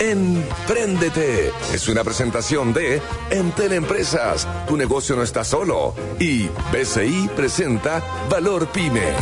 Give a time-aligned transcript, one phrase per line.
[0.00, 4.48] Empréndete es una presentación de Entel Empresas.
[4.66, 5.94] Tu negocio no está solo.
[6.18, 9.12] Y BCI presenta Valor Pyme.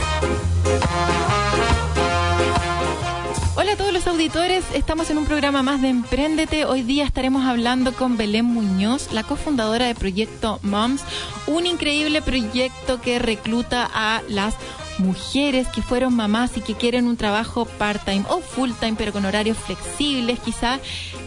[3.56, 6.64] Hola a todos los auditores, estamos en un programa más de Emprendete.
[6.64, 11.02] Hoy día estaremos hablando con Belén Muñoz, la cofundadora de Proyecto Moms,
[11.48, 14.54] un increíble proyecto que recluta a las
[14.98, 19.56] mujeres que fueron mamás y que quieren un trabajo part-time o full-time, pero con horarios
[19.56, 20.80] flexibles, quizás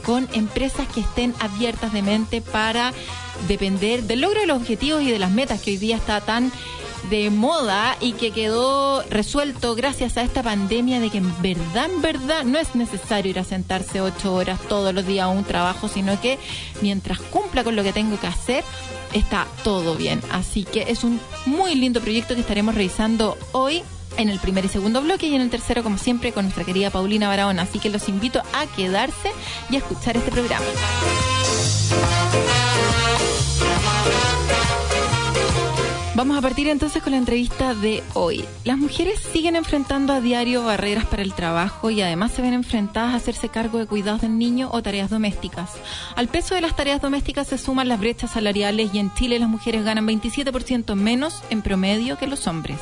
[0.05, 2.93] con empresas que estén abiertas de mente para
[3.47, 6.51] depender del logro de los objetivos y de las metas que hoy día está tan
[7.09, 12.01] de moda y que quedó resuelto gracias a esta pandemia de que en verdad, en
[12.01, 15.87] verdad no es necesario ir a sentarse ocho horas todos los días a un trabajo,
[15.87, 16.37] sino que
[16.81, 18.63] mientras cumpla con lo que tengo que hacer,
[19.13, 20.21] está todo bien.
[20.31, 23.83] Así que es un muy lindo proyecto que estaremos revisando hoy
[24.17, 26.89] en el primer y segundo bloque y en el tercero, como siempre, con nuestra querida
[26.89, 27.63] Paulina Barahona.
[27.63, 29.31] Así que los invito a quedarse
[29.69, 30.65] y a escuchar este programa.
[36.13, 38.43] Vamos a partir entonces con la entrevista de hoy.
[38.65, 43.13] Las mujeres siguen enfrentando a diario barreras para el trabajo y además se ven enfrentadas
[43.13, 45.71] a hacerse cargo de cuidados del niño o tareas domésticas.
[46.17, 49.47] Al peso de las tareas domésticas se suman las brechas salariales y en Chile las
[49.47, 52.79] mujeres ganan 27% menos en promedio que los hombres.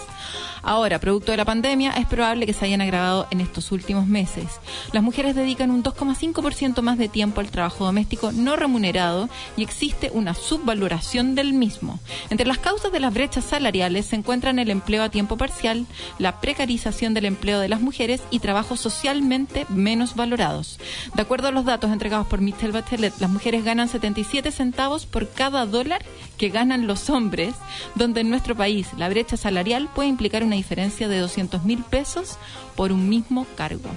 [0.61, 4.45] Ahora, producto de la pandemia, es probable que se hayan agravado en estos últimos meses.
[4.91, 10.11] Las mujeres dedican un 2,5% más de tiempo al trabajo doméstico no remunerado y existe
[10.13, 11.99] una subvaloración del mismo.
[12.29, 15.85] Entre las causas de las brechas salariales se encuentran el empleo a tiempo parcial,
[16.17, 20.79] la precarización del empleo de las mujeres y trabajos socialmente menos valorados.
[21.15, 25.29] De acuerdo a los datos entregados por Michelle Bachelet, las mujeres ganan 77 centavos por
[25.29, 26.03] cada dólar
[26.37, 27.53] que ganan los hombres,
[27.95, 32.37] donde en nuestro país la brecha salarial puede implicar una diferencia de 200 mil pesos
[32.75, 33.89] por un mismo cargo.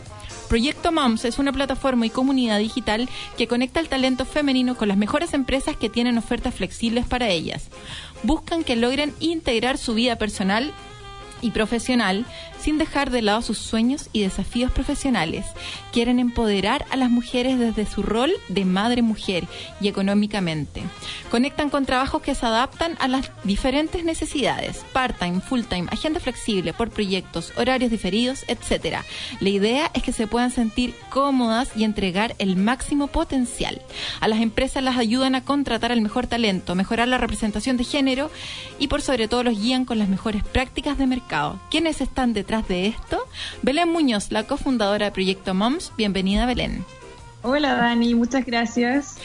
[0.48, 3.08] Proyecto Moms es una plataforma y comunidad digital
[3.38, 7.68] que conecta el talento femenino con las mejores empresas que tienen ofertas flexibles para ellas.
[8.22, 10.74] Buscan que logren integrar su vida personal
[11.42, 12.24] y profesional
[12.58, 15.44] sin dejar de lado sus sueños y desafíos profesionales.
[15.92, 19.46] Quieren empoderar a las mujeres desde su rol de madre-mujer
[19.80, 20.82] y económicamente.
[21.30, 26.90] Conectan con trabajos que se adaptan a las diferentes necesidades, part-time, full-time, agenda flexible, por
[26.90, 28.98] proyectos, horarios diferidos, etc.
[29.40, 33.82] La idea es que se puedan sentir cómodas y entregar el máximo potencial.
[34.20, 38.30] A las empresas las ayudan a contratar el mejor talento, mejorar la representación de género
[38.78, 41.31] y por sobre todo los guían con las mejores prácticas de mercado.
[41.70, 43.18] ¿Quiénes están detrás de esto?
[43.62, 45.90] Belén Muñoz, la cofundadora de Proyecto Moms.
[45.96, 46.84] Bienvenida, Belén.
[47.40, 49.16] Hola, Dani, muchas gracias.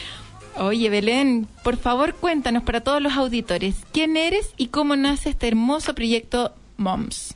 [0.56, 5.48] Oye, Belén, por favor cuéntanos para todos los auditores, ¿quién eres y cómo nace este
[5.48, 7.34] hermoso proyecto Moms?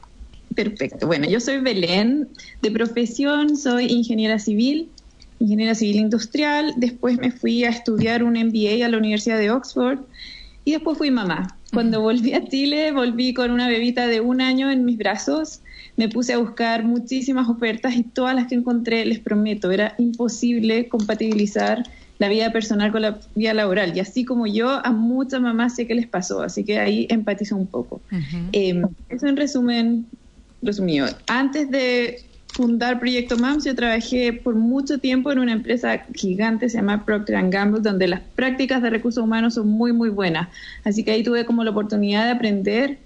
[0.55, 1.07] Perfecto.
[1.07, 2.31] Bueno, yo soy Belén,
[2.63, 4.89] de profesión soy ingeniera civil,
[5.39, 9.99] ingeniera civil industrial, después me fui a estudiar un MBA a la Universidad de Oxford
[10.65, 11.59] y después fui mamá.
[11.73, 15.63] Cuando volví a Chile, volví con una bebita de un año en mis brazos
[15.97, 20.89] me puse a buscar muchísimas ofertas y todas las que encontré, les prometo, era imposible
[20.89, 21.83] compatibilizar
[22.19, 23.97] la vida personal con la vida laboral.
[23.97, 27.57] Y así como yo, a muchas mamás sé que les pasó, así que ahí empatizo
[27.57, 28.01] un poco.
[28.53, 30.07] Em, eso en resumen,
[30.63, 31.09] resumido.
[31.27, 36.77] Antes de fundar Proyecto MAMS, yo trabajé por mucho tiempo en una empresa gigante, se
[36.77, 40.49] llama Procter Gamble, donde las prácticas de recursos humanos son muy, muy buenas.
[40.85, 42.99] Así que ahí tuve como la oportunidad de aprender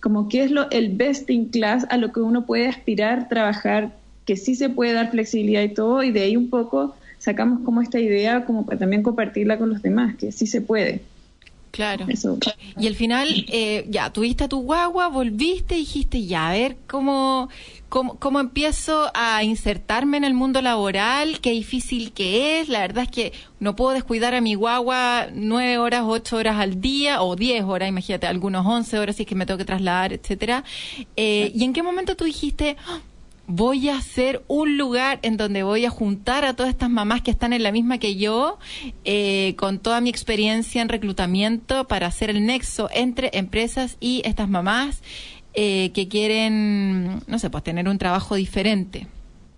[0.00, 3.94] como qué es lo, el best in class a lo que uno puede aspirar, trabajar,
[4.24, 7.82] que sí se puede dar flexibilidad y todo, y de ahí un poco sacamos como
[7.82, 11.02] esta idea como para también compartirla con los demás, que sí se puede.
[11.70, 12.06] Claro.
[12.78, 16.76] Y al final, eh, ya, tuviste a tu guagua, volviste y dijiste, ya, a ver
[16.88, 17.48] cómo,
[17.90, 22.68] cómo, empiezo a insertarme en el mundo laboral, qué difícil que es.
[22.68, 26.80] La verdad es que no puedo descuidar a mi guagua nueve horas, ocho horas al
[26.80, 30.12] día, o diez horas, imagínate, algunos once horas si es que me tengo que trasladar,
[30.12, 30.64] etcétera.
[31.16, 32.76] Eh, ¿Y en qué momento tú dijiste,
[33.52, 37.32] voy a hacer un lugar en donde voy a juntar a todas estas mamás que
[37.32, 38.58] están en la misma que yo,
[39.04, 44.48] eh, con toda mi experiencia en reclutamiento para hacer el nexo entre empresas y estas
[44.48, 45.02] mamás
[45.54, 49.06] eh, que quieren, no sé, pues tener un trabajo diferente.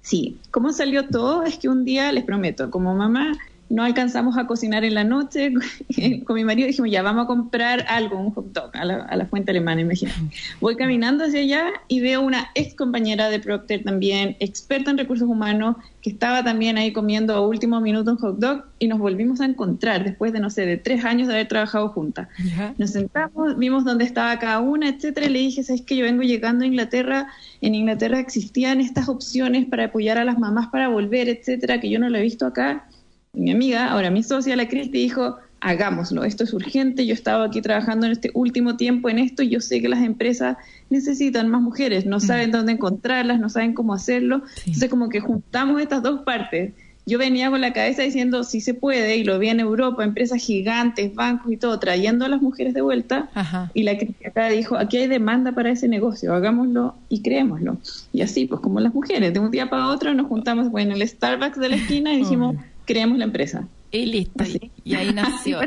[0.03, 1.45] Sí, ¿cómo salió todo?
[1.45, 3.33] Es que un día, les prometo, como mamá,
[3.73, 5.53] no alcanzamos a cocinar en la noche.
[6.25, 9.51] Con mi marido dijimos, ya vamos a comprar algo, un hot dog, a la, fuente
[9.51, 10.21] alemana, imagínate.
[10.61, 15.27] Voy caminando hacia allá y veo una ex compañera de Procter también, experta en recursos
[15.27, 19.41] humanos, que estaba también ahí comiendo a último minuto un hot dog y nos volvimos
[19.41, 22.29] a encontrar después de, no sé, de tres años de haber trabajado juntas.
[22.77, 26.23] Nos sentamos, vimos dónde estaba cada una, etcétera, y le dije, ¿sabes que Yo vengo
[26.23, 27.29] llegando a Inglaterra,
[27.63, 31.99] en Inglaterra existían estas opciones para apoyar a las mamás para volver, etcétera, que yo
[31.99, 32.87] no lo he visto acá.
[33.35, 37.15] Y mi amiga, ahora mi socia, la Cristi, dijo, hagámoslo, esto es urgente, yo he
[37.15, 40.59] estado aquí trabajando en este último tiempo en esto y yo sé que las empresas
[40.91, 42.53] necesitan más mujeres, no saben mm.
[42.53, 44.43] dónde encontrarlas, no saben cómo hacerlo.
[44.67, 46.75] Entonces como que juntamos estas dos partes.
[47.07, 50.41] Yo venía con la cabeza diciendo sí se puede y lo vi en Europa, empresas
[50.41, 53.31] gigantes, bancos y todo, trayendo a las mujeres de vuelta
[53.73, 57.79] y la crítica dijo, aquí hay demanda para ese negocio, hagámoslo y creémoslo.
[58.13, 61.01] Y así, pues como las mujeres, de un día para otro nos juntamos bueno, en
[61.03, 63.69] el Starbucks de la esquina y dijimos, creemos la empresa.
[63.91, 64.45] Y listo,
[64.85, 65.61] y, ahí nació.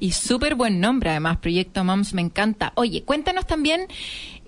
[0.00, 2.72] y, súper buen nombre, además, Proyecto Moms, me encanta.
[2.74, 3.82] Oye, cuéntanos también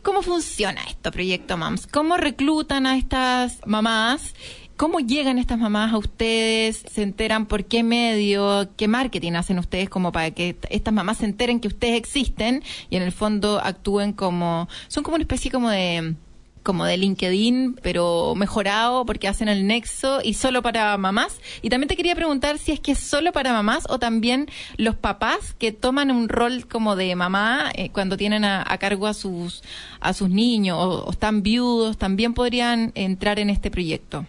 [0.03, 1.87] cómo funciona esto, Proyecto Moms.
[1.87, 4.35] ¿Cómo reclutan a estas mamás?
[4.79, 6.85] ¿Cómo llegan estas mamás a ustedes?
[6.91, 8.71] ¿Se enteran por qué medio?
[8.77, 12.97] ¿Qué marketing hacen ustedes como para que estas mamás se enteren que ustedes existen y
[12.97, 14.69] en el fondo actúen como...
[14.87, 16.15] Son como una especie como de
[16.63, 21.41] como de LinkedIn, pero mejorado porque hacen el nexo y solo para mamás.
[21.63, 24.47] Y también te quería preguntar si es que es solo para mamás o también
[24.77, 29.15] los papás que toman un rol como de mamá eh, cuando tienen a, cargo a
[29.15, 29.63] sus,
[30.01, 34.27] a sus niños o, están viudos, también podrían entrar en este proyecto.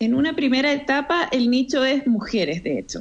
[0.00, 3.00] En una primera etapa el nicho es mujeres, de hecho,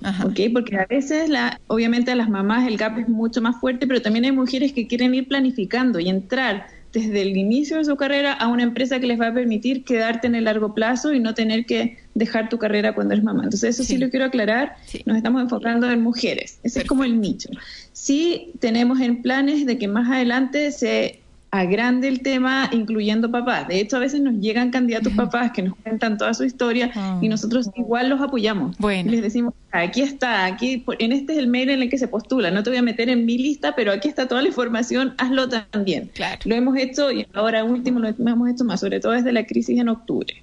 [0.52, 4.02] porque a veces, la, obviamente a las mamás el gap es mucho más fuerte, pero
[4.02, 6.66] también hay mujeres que quieren ir planificando y entrar
[6.98, 10.28] desde el inicio de su carrera a una empresa que les va a permitir quedarte
[10.28, 13.44] en el largo plazo y no tener que dejar tu carrera cuando eres mamá.
[13.44, 17.22] Entonces eso sí, lo quiero aclarar, nos estamos enfocando en mujeres, ese es como el
[17.22, 17.50] nicho.
[17.94, 21.20] Sí tenemos en planes de que más adelante se
[21.52, 23.68] agrande el tema incluyendo papás.
[23.68, 26.92] De hecho, a veces nos llegan candidatos papás que nos cuentan toda su historia y
[26.96, 27.20] ah.
[27.30, 28.78] nosotros igual los apoyamos.
[28.78, 29.12] Bueno.
[29.12, 32.52] Les decimos, aquí está, aquí en este es el mail en el que se postula.
[32.52, 35.48] No te voy a meter en mi lista, pero aquí está toda la información, hazlo
[35.48, 36.10] también.
[36.14, 36.40] Claro.
[36.46, 39.80] Lo hemos hecho y ahora último lo hemos hecho más, sobre todo desde la crisis
[39.80, 40.36] en octubre.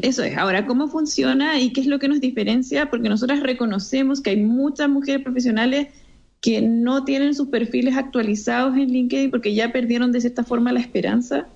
[0.00, 0.36] Eso es.
[0.36, 2.90] Ahora, ¿cómo funciona y qué es lo que nos diferencia?
[2.90, 5.88] Porque nosotras reconocemos que hay muchas mujeres profesionales
[6.44, 10.80] que no tienen sus perfiles actualizados en LinkedIn porque ya perdieron de cierta forma la
[10.80, 11.46] esperanza,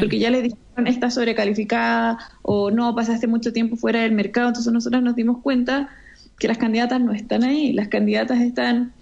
[0.00, 4.72] porque ya les dijeron está sobrecalificada o no pasaste mucho tiempo fuera del mercado, entonces
[4.72, 5.90] nosotros nos dimos cuenta
[6.38, 8.94] que las candidatas no están ahí, las candidatas están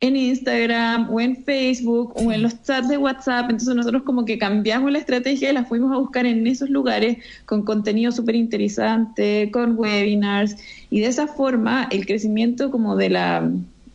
[0.00, 4.36] en Instagram o en Facebook o en los chats de WhatsApp, entonces nosotros como que
[4.36, 7.16] cambiamos la estrategia y las fuimos a buscar en esos lugares
[7.46, 10.56] con contenido súper interesante, con webinars.
[10.90, 13.50] Y de esa forma el crecimiento como de la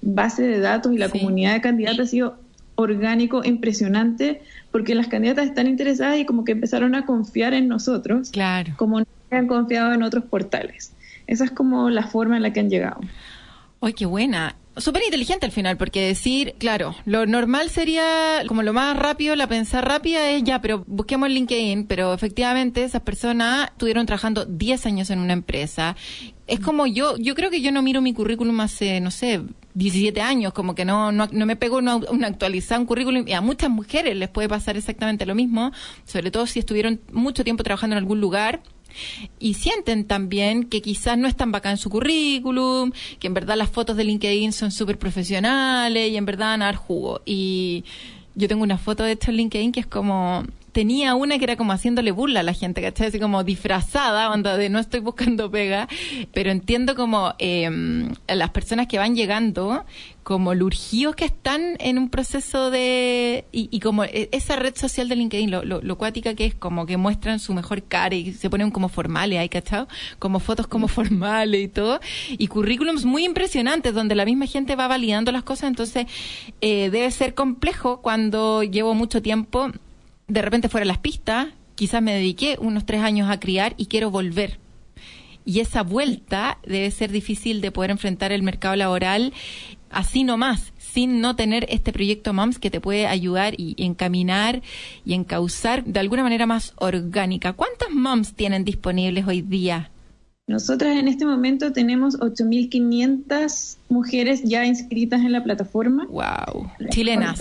[0.06, 2.38] base de datos y la comunidad de candidatos ha sido
[2.76, 4.42] orgánico, impresionante,
[4.72, 8.74] porque las candidatas están interesadas y como que empezaron a confiar en nosotros, claro.
[8.78, 10.94] como no han confiado en otros portales.
[11.28, 13.02] Esa es como la forma en la que han llegado.
[13.82, 14.56] ¡Ay, qué buena!
[14.78, 19.48] Súper inteligente al final, porque decir, claro, lo normal sería, como lo más rápido, la
[19.48, 25.10] pensar rápida es ya, pero busquemos LinkedIn, pero efectivamente esas personas estuvieron trabajando 10 años
[25.12, 25.96] en una empresa.
[26.46, 29.42] Es como yo, yo creo que yo no miro mi currículum hace, no sé,
[29.76, 33.34] 17 años, como que no, no, no me pego una, una actualizada, un currículum, y
[33.34, 35.72] a muchas mujeres les puede pasar exactamente lo mismo,
[36.06, 38.62] sobre todo si estuvieron mucho tiempo trabajando en algún lugar
[39.40, 43.98] y sienten también que quizás no están bacán su currículum, que en verdad las fotos
[43.98, 47.22] de LinkedIn son súper profesionales y en verdad van a dar jugo.
[47.26, 47.84] Y
[48.36, 50.44] yo tengo una foto de hecho en LinkedIn que es como
[50.76, 53.08] tenía una que era como haciéndole burla a la gente, ¿cachai?
[53.08, 55.88] Así como disfrazada, onda de no estoy buscando pega,
[56.34, 59.86] pero entiendo como eh, las personas que van llegando,
[60.24, 63.46] como lurgíos que están en un proceso de...
[63.54, 66.98] Y, como e, esa red social de LinkedIn, lo, lo, cuática que es como que
[66.98, 69.88] muestran su mejor cara y se ponen como formales, ¿hay cachado?
[70.20, 72.02] Como fotos como formales y todo.
[72.32, 76.08] Y currículums muy impresionantes donde la misma gente va validando las cosas, entonces
[76.60, 79.72] eh, debe ser complejo cuando llevo mucho tiempo
[80.28, 84.12] de repente fuera las pistas, quizás me dediqué unos tres años a criar y quiero
[84.12, 84.60] volver.
[85.46, 89.32] Y esa vuelta debe ser difícil de poder enfrentar el mercado laboral
[89.92, 94.62] así nomás, sin no tener este proyecto MAMS que te puede ayudar y, encaminar
[95.06, 97.54] y encauzar de alguna manera más orgánica.
[97.54, 99.92] ¿Cuántas MAMS tienen disponibles hoy día?
[100.48, 106.06] Nosotras en este momento tenemos 8.500 mujeres ya inscritas en la plataforma.
[106.06, 106.70] ¡Wow!
[106.90, 107.40] Chilenas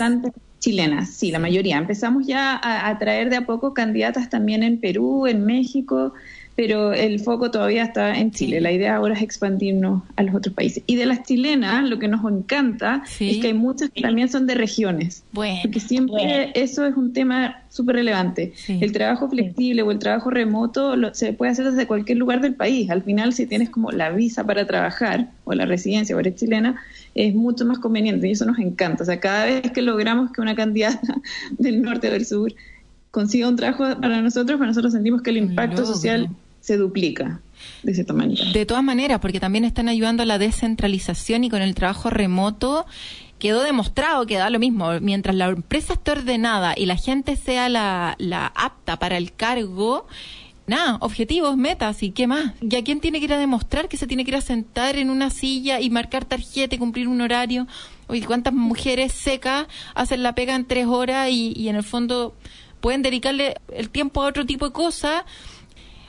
[0.65, 1.77] chilenas, sí, la mayoría.
[1.77, 6.13] Empezamos ya a, traer de a poco candidatas también en Perú, en México,
[6.55, 8.61] pero el foco todavía está en Chile.
[8.61, 10.83] La idea ahora es expandirnos a los otros países.
[10.87, 14.47] Y de las chilenas, lo que nos encanta es que hay muchas que también son
[14.47, 15.23] de regiones.
[15.33, 18.53] porque siempre eso es un tema súper relevante.
[18.67, 22.89] El trabajo flexible o el trabajo remoto se puede hacer desde cualquier lugar del país.
[22.89, 26.81] Al final, si tienes como la visa para trabajar o la residencia o eres chilena,
[27.15, 29.03] es mucho más conveniente y eso nos encanta.
[29.03, 31.15] O sea, cada vez que logramos que una candidata
[31.57, 32.53] del norte o del sur
[33.11, 36.29] consiga un trabajo para nosotros, para nosotros sentimos que el impacto social
[36.65, 37.41] se duplica
[37.83, 38.43] de cierta manera.
[38.51, 42.87] De todas maneras, porque también están ayudando a la descentralización y con el trabajo remoto
[43.37, 44.99] quedó demostrado que da lo mismo.
[44.99, 50.07] Mientras la empresa esté ordenada y la gente sea la, la apta para el cargo,
[50.65, 52.53] nada, objetivos, metas y qué más.
[52.61, 54.95] ¿Y a quién tiene que ir a demostrar que se tiene que ir a sentar
[54.95, 57.67] en una silla y marcar tarjeta y cumplir un horario?
[58.07, 62.33] Oye, ¿cuántas mujeres secas hacen la pega en tres horas y, y en el fondo
[62.81, 65.23] pueden dedicarle el tiempo a otro tipo de cosas?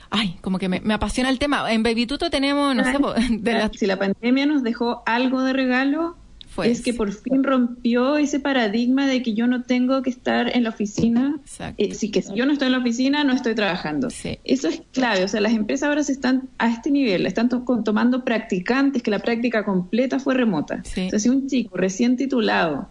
[0.09, 1.71] Ay, como que me, apasiona el tema.
[1.71, 2.91] En Baby Tuto tenemos, no sé,
[3.77, 6.15] si la pandemia nos dejó algo de regalo,
[6.63, 10.63] es que por fin rompió ese paradigma de que yo no tengo que estar en
[10.63, 11.39] la oficina.
[11.77, 14.07] Eh, si que si yo no estoy en la oficina, no estoy trabajando.
[14.43, 15.23] Eso es clave.
[15.23, 19.19] O sea, las empresas ahora se están a este nivel, están tomando practicantes que la
[19.19, 20.81] práctica completa fue remota.
[20.83, 22.89] O sea, si un chico recién titulado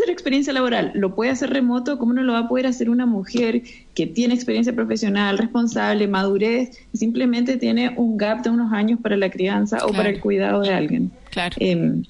[0.00, 3.06] hacer experiencia laboral lo puede hacer remoto, ¿cómo no lo va a poder hacer una
[3.06, 3.62] mujer
[3.94, 9.16] que tiene experiencia profesional, responsable, madurez, y simplemente tiene un gap de unos años para
[9.16, 11.10] la crianza o para el cuidado de alguien?
[11.30, 11.56] Claro.
[11.60, 12.02] Em,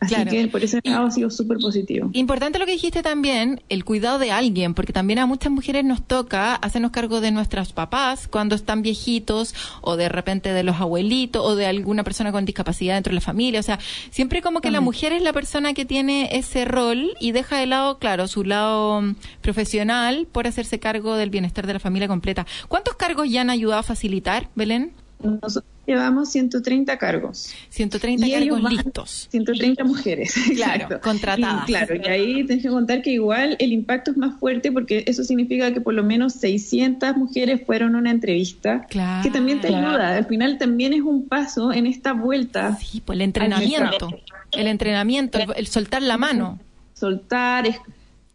[0.00, 2.10] Así que por ese lado ha sido súper positivo.
[2.12, 6.02] Importante lo que dijiste también, el cuidado de alguien, porque también a muchas mujeres nos
[6.02, 11.44] toca hacernos cargo de nuestros papás cuando están viejitos o de repente de los abuelitos
[11.44, 13.60] o de alguna persona con discapacidad dentro de la familia.
[13.60, 13.78] O sea,
[14.10, 17.66] siempre como que la mujer es la persona que tiene ese rol y deja de
[17.66, 22.46] lado, claro, su lado mm, profesional por hacerse cargo del bienestar de la familia completa.
[22.68, 24.92] ¿Cuántos cargos ya han ayudado a facilitar, Belén?
[25.20, 27.52] Nosotros llevamos 130 cargos.
[27.70, 29.28] 130 cargos listos.
[29.30, 30.34] 130 mujeres.
[30.54, 31.64] Claro, contratadas.
[31.66, 35.24] claro, y ahí tienes que contar que igual el impacto es más fuerte porque eso
[35.24, 38.84] significa que por lo menos 600 mujeres fueron a una entrevista.
[38.88, 39.22] Claro.
[39.22, 40.16] Que también te ayuda.
[40.16, 42.76] Al final también es un paso en esta vuelta.
[42.76, 44.08] Sí, pues el entrenamiento.
[44.52, 46.58] El entrenamiento, el, soltar la mano.
[46.94, 47.66] Soltar,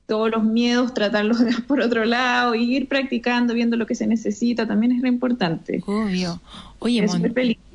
[0.06, 4.68] todos los miedos, tratarlos por otro lado, y ir practicando, viendo lo que se necesita,
[4.68, 5.84] también es re importante.
[5.86, 6.42] Obvio.
[6.80, 7.14] Oye, es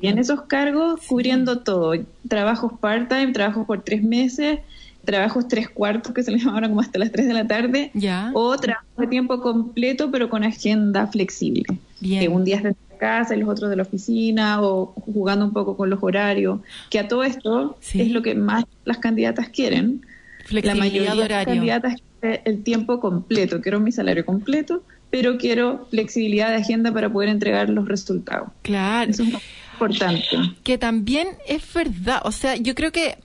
[0.01, 1.93] Y en esos cargos, cubriendo todo,
[2.27, 4.59] trabajos part-time, trabajos por tres meses,
[5.03, 8.31] trabajos tres cuartos, que se les llama como hasta las tres de la tarde, ya.
[8.33, 11.65] o trabajo de tiempo completo, pero con agenda flexible.
[11.99, 12.21] Bien.
[12.21, 15.53] Que un día está en casa y los otros de la oficina, o jugando un
[15.53, 16.59] poco con los horarios,
[16.91, 20.05] que a todo esto es lo que más las candidatas quieren.
[20.51, 26.49] La mayoría de, las candidatas el tiempo completo, quiero mi salario completo, pero quiero flexibilidad
[26.49, 28.49] de agenda para poder entregar los resultados.
[28.61, 29.09] Claro.
[29.09, 29.33] Eso es
[29.73, 30.25] importante.
[30.63, 33.17] Que también es verdad, o sea, yo creo que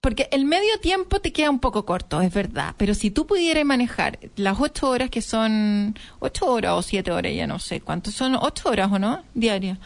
[0.00, 3.64] porque el medio tiempo te queda un poco corto, es verdad, pero si tú pudieras
[3.64, 8.14] manejar las ocho horas que son, ocho horas o siete horas, ya no sé cuántos
[8.14, 9.78] son, ocho horas o no, diarias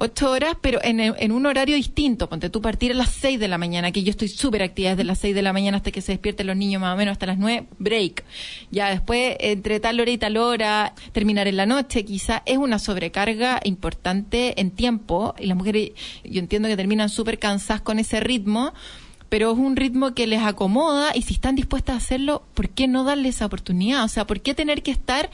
[0.00, 2.28] ocho horas, pero en, un horario distinto.
[2.28, 5.04] Ponte tú partir a las seis de la mañana, que yo estoy súper activa desde
[5.04, 7.26] las seis de la mañana hasta que se despierten los niños más o menos hasta
[7.26, 8.24] las nueve, break.
[8.70, 12.78] Ya después, entre tal hora y tal hora, terminar en la noche, quizá es una
[12.78, 15.34] sobrecarga importante en tiempo.
[15.38, 15.90] Y las mujeres,
[16.24, 18.72] yo entiendo que terminan súper cansadas con ese ritmo
[19.28, 22.88] pero es un ritmo que les acomoda y si están dispuestas a hacerlo, ¿por qué
[22.88, 24.02] no darle esa oportunidad?
[24.02, 25.30] O sea, ¿por qué tener que estar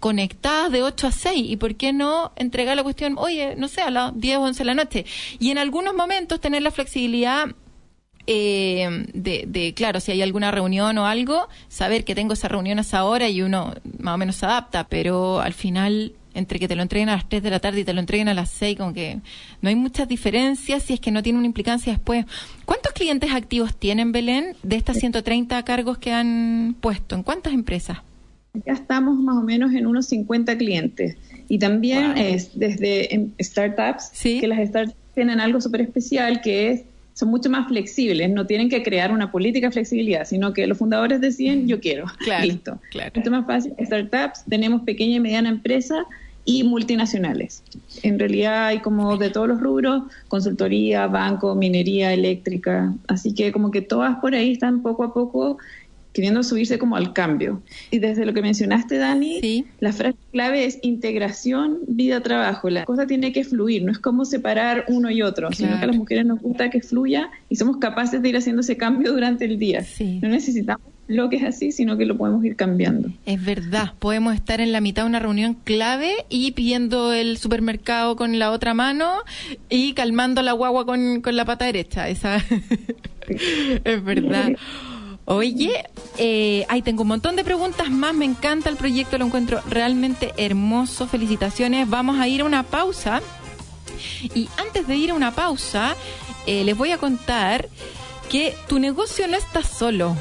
[0.00, 3.82] conectadas de 8 a 6 y por qué no entregar la cuestión, oye, no sé,
[3.82, 5.04] a las 10 o 11 de la noche.
[5.38, 7.46] Y en algunos momentos tener la flexibilidad
[8.26, 12.82] eh, de, claro, si hay alguna reunión o algo, saber que tengo esa reunión a
[12.82, 16.76] esa hora y uno más o menos se adapta, pero al final entre que te
[16.76, 18.78] lo entreguen a las 3 de la tarde y te lo entreguen a las 6,
[18.78, 19.18] como que
[19.60, 22.24] no hay muchas diferencias si es que no tiene una implicancia después.
[22.64, 27.16] ¿Cuántos clientes activos tienen, Belén, de estas 130 cargos que han puesto?
[27.16, 27.98] ¿En cuántas empresas?
[28.66, 31.16] Ya estamos más o menos en unos 50 clientes.
[31.48, 36.82] Y también es desde startups, que las startups tienen algo súper especial que es
[37.20, 40.78] son mucho más flexibles, no tienen que crear una política de flexibilidad, sino que los
[40.78, 42.80] fundadores deciden, yo quiero, claro, listo.
[42.90, 43.12] Claro.
[43.14, 43.74] Mucho más fácil.
[43.78, 46.06] Startups, tenemos pequeña y mediana empresa
[46.46, 47.62] y multinacionales.
[48.02, 53.70] En realidad hay como de todos los rubros, consultoría, banco, minería, eléctrica, así que como
[53.70, 55.58] que todas por ahí están poco a poco
[56.12, 57.62] queriendo subirse como al cambio.
[57.90, 62.70] Y desde lo que mencionaste, Dani, la frase clave es integración, vida-trabajo.
[62.70, 65.86] La cosa tiene que fluir, no es como separar uno y otro, sino que a
[65.86, 69.44] las mujeres nos gusta que fluya y somos capaces de ir haciendo ese cambio durante
[69.44, 69.84] el día.
[70.22, 73.10] No necesitamos lo que es así, sino que lo podemos ir cambiando.
[73.26, 78.14] Es verdad, podemos estar en la mitad de una reunión clave y pidiendo el supermercado
[78.14, 79.14] con la otra mano
[79.68, 82.08] y calmando la guagua con, con la pata derecha.
[82.08, 82.36] Esa
[83.84, 84.52] es verdad.
[85.30, 85.84] Oye,
[86.18, 88.12] eh, ahí tengo un montón de preguntas más.
[88.12, 91.06] Me encanta el proyecto, lo encuentro realmente hermoso.
[91.06, 91.88] Felicitaciones.
[91.88, 93.22] Vamos a ir a una pausa.
[94.34, 95.94] Y antes de ir a una pausa,
[96.48, 97.68] eh, les voy a contar
[98.28, 100.16] que tu negocio no está solo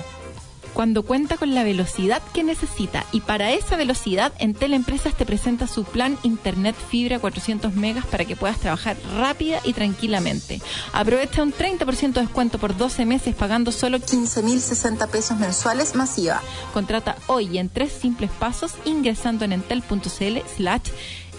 [0.74, 3.06] cuando cuenta con la velocidad que necesita.
[3.12, 8.26] Y para esa velocidad, Entel Empresas te presenta su plan Internet Fibra 400 megas para
[8.26, 10.62] que puedas trabajar rápida y tranquilamente.
[10.94, 16.42] Aprovecha un 30% de descuento por 12 meses pagando solo 15.060 pesos mensuales masiva.
[16.74, 20.90] Contrata hoy en tres simples pasos ingresando en entel.cl slash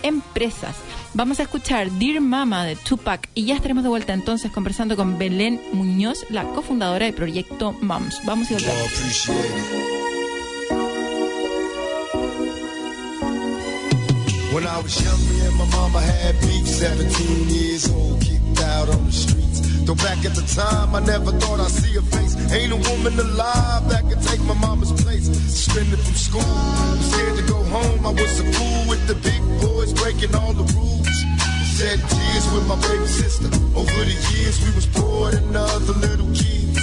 [0.03, 0.77] empresas.
[1.13, 5.19] Vamos a escuchar Dear Mama de Tupac y ya estaremos de vuelta entonces conversando con
[5.19, 8.21] Belén Muñoz, la cofundadora del proyecto Moms.
[8.25, 9.29] Vamos y volvemos.
[14.53, 18.89] When I was young, me and my mama had beef, 17 years old, kicked out
[18.89, 19.61] on the streets.
[19.85, 22.30] Though back at the time, I never thought I'd see her face.
[22.53, 25.27] Ain't a woman alive that could take my mama's place.
[25.27, 26.43] Suspended from school,
[26.99, 28.05] scared to go home.
[28.05, 31.07] I was a fool with the big boys breaking all the rules.
[31.79, 33.47] Shed tears with my baby sister.
[33.79, 36.77] Over the years, we was poor than other little kids.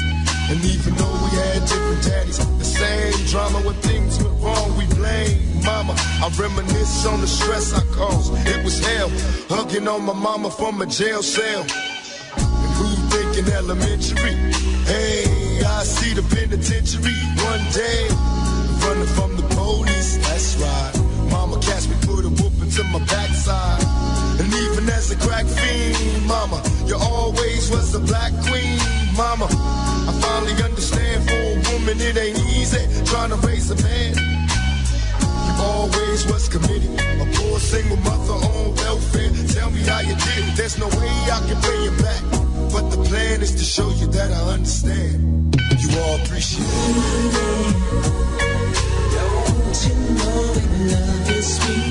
[0.49, 4.85] And even though we had different daddies, the same drama when things went wrong, we
[4.95, 5.93] blame mama.
[6.23, 8.31] I reminisce on the stress I caused.
[8.47, 9.09] It was hell,
[9.49, 11.61] hugging on my mama from a jail cell.
[12.37, 14.35] And who thinking elementary?
[14.87, 18.07] Hey, I see the penitentiary one day.
[18.85, 20.93] Running from the police, that's right.
[21.31, 23.83] Mama catch me, put a whooping to my backside.
[24.39, 28.79] And even as a crack fiend, mama, you always was the black queen,
[29.15, 29.47] mama.
[30.09, 34.13] I finally understand for a woman it ain't easy trying to raise a man.
[34.15, 39.31] You always was committed, a poor single mother on welfare.
[39.53, 40.55] Tell me how you did it.
[40.55, 42.21] There's no way I can pay you back,
[42.71, 45.36] but the plan is to show you that I understand.
[45.79, 47.67] You all appreciate it.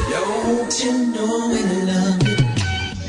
[0.09, 2.37] Don't you know we love you?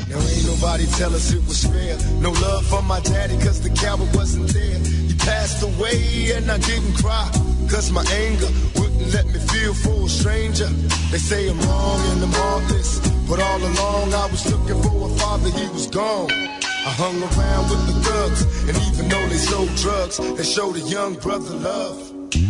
[0.09, 1.97] Now ain't nobody tell us it was fair.
[2.21, 4.77] No love for my daddy cause the coward wasn't there.
[4.79, 7.29] He passed away and I didn't cry.
[7.69, 10.67] Cause my anger wouldn't let me feel for a stranger.
[11.11, 12.99] They say I'm wrong and I'm heartless.
[13.27, 16.29] But all along I was looking for a father, he was gone.
[16.31, 20.85] I hung around with the thugs, and even though they sold drugs, they showed a
[20.85, 21.97] young brother love.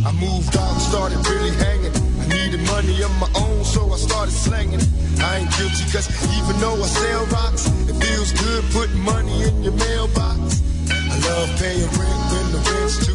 [0.05, 1.95] I moved out and started really hanging.
[2.19, 4.83] I needed money of my own, so I started slanging.
[5.23, 9.63] I ain't guilty, cause even though I sell rocks, it feels good putting money in
[9.63, 10.61] your mailbox.
[10.91, 13.14] I love paying rent when the rent's due.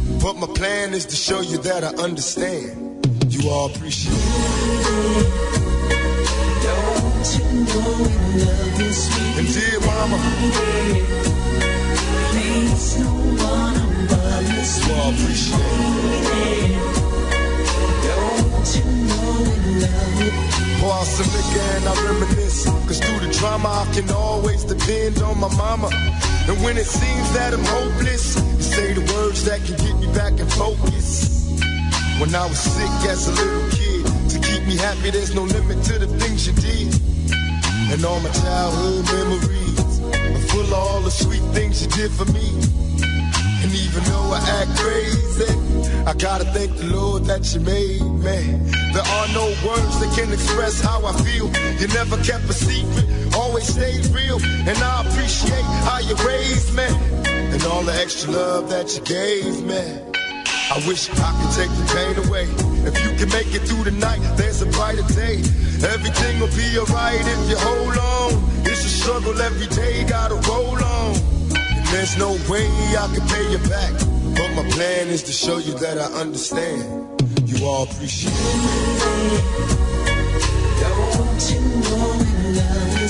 [0.21, 3.07] But my plan is to show you that I understand.
[3.27, 5.51] You all appreciate it.
[9.37, 10.17] And dear mama,
[12.29, 13.81] Place no one
[14.77, 15.57] you all appreciate
[16.37, 16.91] it.
[20.79, 22.65] Pour out some and I reminisce.
[22.65, 25.89] Cause through the drama, I can always depend on my mama.
[26.49, 30.07] And when it seems that I'm hopeless, you say the words that can get me
[30.13, 31.49] back in focus.
[32.19, 35.83] When I was sick as a little kid, to keep me happy, there's no limit
[35.85, 36.93] to the things you did.
[37.91, 42.25] And all my childhood memories are full of all the sweet things you did for
[42.31, 42.47] me.
[43.61, 45.53] And even though I act crazy,
[46.05, 48.39] I gotta thank the Lord that you made me.
[48.93, 51.47] There are no words that can express how I feel.
[51.79, 53.05] You never kept a secret,
[53.51, 54.39] always stayed real.
[54.41, 56.87] And I appreciate how you raised me.
[57.51, 59.83] And all the extra love that you gave me.
[60.71, 62.47] I wish I could take the pain away.
[62.87, 65.43] If you can make it through the night, there's a brighter day.
[65.83, 68.29] Everything will be alright if you hold on.
[68.63, 71.15] It's a struggle every day, gotta roll on.
[71.75, 73.91] And there's no way I can pay you back.
[74.37, 76.87] But my plan is to show you that I understand.
[77.49, 79.91] You all appreciate it.
[80.79, 82.30] Don't you know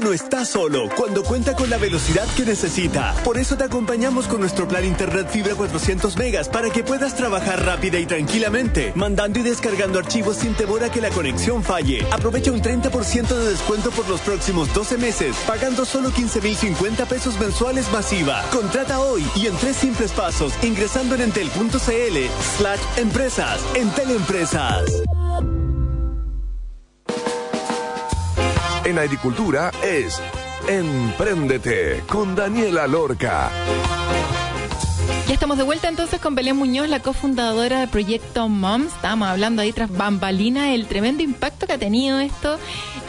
[0.00, 3.14] no está solo cuando cuenta con la velocidad que necesita.
[3.24, 7.64] Por eso te acompañamos con nuestro plan Internet Fibra 400 megas para que puedas trabajar
[7.64, 12.06] rápida y tranquilamente, mandando y descargando archivos sin temor a que la conexión falle.
[12.10, 17.90] Aprovecha un 30% de descuento por los próximos 12 meses, pagando solo 15.050 pesos mensuales
[17.92, 18.42] masiva.
[18.52, 22.16] Contrata hoy y en tres simples pasos, ingresando en entel.cl
[22.56, 23.60] slash empresas.
[23.74, 25.02] Entel Empresas.
[28.86, 30.22] En agricultura es
[30.68, 33.50] Empréndete con Daniela Lorca.
[35.26, 38.94] Ya estamos de vuelta entonces con Belén Muñoz, la cofundadora de Proyecto Moms.
[38.94, 42.60] Estábamos hablando ahí tras bambalina el tremendo impacto que ha tenido esto.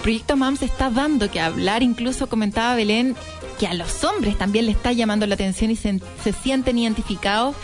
[0.02, 3.16] Proyecto Moms está dando que hablar, incluso comentaba Belén
[3.60, 7.56] que a los hombres también le está llamando la atención y se, se sienten identificados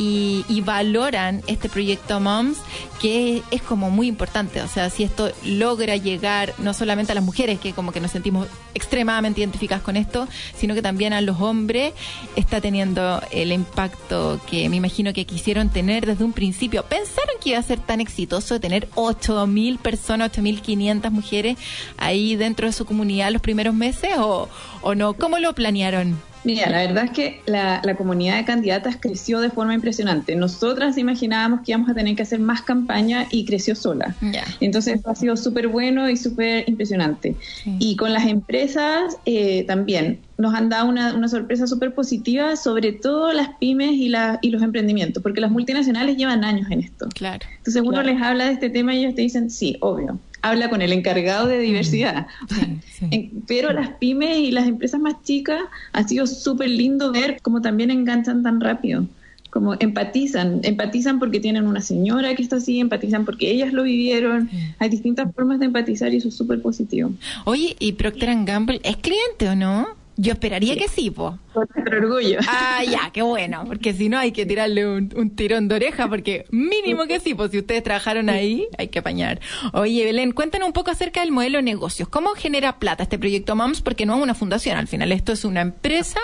[0.00, 2.56] y, y valoran este proyecto Moms,
[3.02, 4.62] que es como muy importante.
[4.62, 8.10] O sea, si esto logra llegar no solamente a las mujeres, que como que nos
[8.10, 11.92] sentimos extremadamente identificadas con esto, sino que también a los hombres,
[12.34, 16.82] está teniendo el impacto que me imagino que quisieron tener desde un principio.
[16.84, 21.58] ¿Pensaron que iba a ser tan exitoso de tener 8.000 personas, 8.500 mujeres
[21.98, 24.48] ahí dentro de su comunidad los primeros meses o,
[24.80, 25.12] o no?
[25.12, 26.29] ¿Cómo lo planearon?
[26.42, 30.34] Mira, la verdad es que la, la, comunidad de candidatas creció de forma impresionante.
[30.36, 34.14] Nosotras imaginábamos que íbamos a tener que hacer más campaña y creció sola.
[34.22, 34.44] Ya.
[34.60, 37.36] Entonces ha sido súper bueno y súper impresionante.
[37.64, 37.76] Sí.
[37.78, 42.92] Y con las empresas eh, también nos han dado una, una sorpresa súper positiva, sobre
[42.92, 47.08] todo las pymes y, la, y los emprendimientos, porque las multinacionales llevan años en esto.
[47.14, 47.46] Claro.
[47.58, 48.08] Entonces uno Claro.
[48.08, 50.18] les habla de este tema y ellos te dicen, sí, obvio.
[50.42, 52.26] Habla con el encargado de diversidad.
[52.48, 53.06] Sí, sí.
[53.10, 55.60] En- Pero las pymes y las empresas más chicas
[55.92, 59.06] ha sido súper lindo ver cómo también enganchan tan rápido.
[59.50, 64.48] Como empatizan, empatizan porque tienen una señora que está así, empatizan porque ellas lo vivieron.
[64.78, 67.10] Hay distintas formas de empatizar y eso es súper positivo.
[67.46, 69.88] Oye, ¿y Procter Gamble es cliente o no?
[70.20, 71.38] Yo esperaría que sí, po.
[71.54, 72.40] Con nuestro orgullo.
[72.46, 76.08] Ah, ya, qué bueno, porque si no hay que tirarle un, un tirón de oreja,
[76.08, 79.40] porque mínimo que sí, pues si ustedes trabajaron ahí, hay que apañar.
[79.72, 82.06] Oye, Belén, cuéntanos un poco acerca del modelo de negocios.
[82.10, 83.80] ¿Cómo genera plata este proyecto MAMS?
[83.80, 86.20] Porque no es una fundación, al final esto es una empresa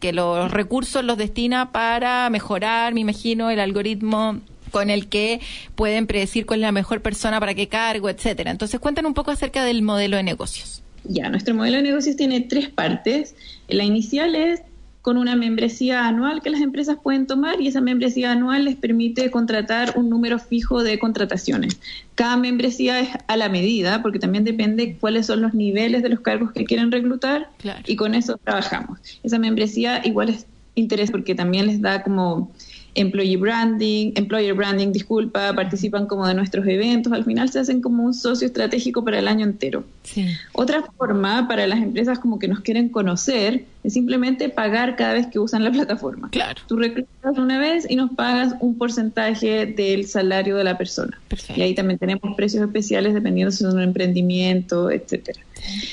[0.00, 5.40] que los recursos los destina para mejorar, me imagino, el algoritmo con el que
[5.74, 8.50] pueden predecir cuál es la mejor persona para qué cargo, etcétera.
[8.50, 10.83] Entonces, cuéntanos un poco acerca del modelo de negocios.
[11.04, 13.34] Ya, nuestro modelo de negocios tiene tres partes.
[13.68, 14.62] La inicial es
[15.02, 19.30] con una membresía anual que las empresas pueden tomar y esa membresía anual les permite
[19.30, 21.78] contratar un número fijo de contrataciones.
[22.14, 26.20] Cada membresía es a la medida porque también depende cuáles son los niveles de los
[26.20, 27.82] cargos que quieren reclutar Claro.
[27.86, 28.98] y con eso trabajamos.
[29.22, 32.50] Esa membresía igual es interés porque también les da como
[32.94, 38.04] employee branding, employer branding, disculpa, participan como de nuestros eventos, al final se hacen como
[38.04, 39.84] un socio estratégico para el año entero.
[40.02, 40.26] Sí.
[40.52, 45.26] Otra forma para las empresas como que nos quieren conocer es simplemente pagar cada vez
[45.26, 46.30] que usan la plataforma.
[46.30, 46.60] Claro.
[46.66, 51.20] Tú reclutas una vez y nos pagas un porcentaje del salario de la persona.
[51.28, 51.60] Perfecto.
[51.60, 55.40] Y ahí también tenemos precios especiales dependiendo si es un emprendimiento, etcétera.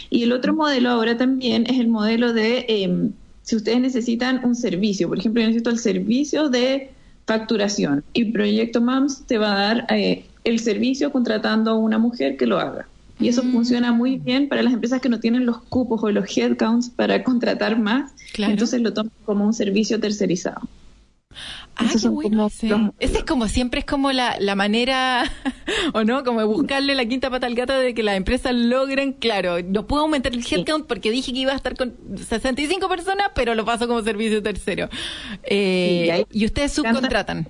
[0.09, 3.09] Y el otro modelo ahora también es el modelo de eh,
[3.43, 6.91] si ustedes necesitan un servicio, por ejemplo, yo necesito el servicio de
[7.25, 12.37] facturación y Proyecto MAMS te va a dar eh, el servicio contratando a una mujer
[12.37, 12.87] que lo haga.
[13.19, 13.51] Y eso Mm.
[13.51, 17.23] funciona muy bien para las empresas que no tienen los cupos o los headcounts para
[17.23, 18.11] contratar más.
[18.33, 18.53] Claro.
[18.53, 20.61] Entonces lo toman como un servicio tercerizado.
[21.77, 22.49] Ah, Esos qué bueno.
[22.49, 22.67] sí.
[22.67, 25.23] los- Ese es como siempre es como la, la manera,
[25.93, 29.13] o no, como de buscarle la quinta pata al gato de que las empresas logren,
[29.13, 33.29] claro, no puedo aumentar el headcount porque dije que iba a estar con 65 personas,
[33.33, 34.89] pero lo paso como servicio tercero.
[35.43, 37.47] Eh, Sí, y ustedes subcontratan.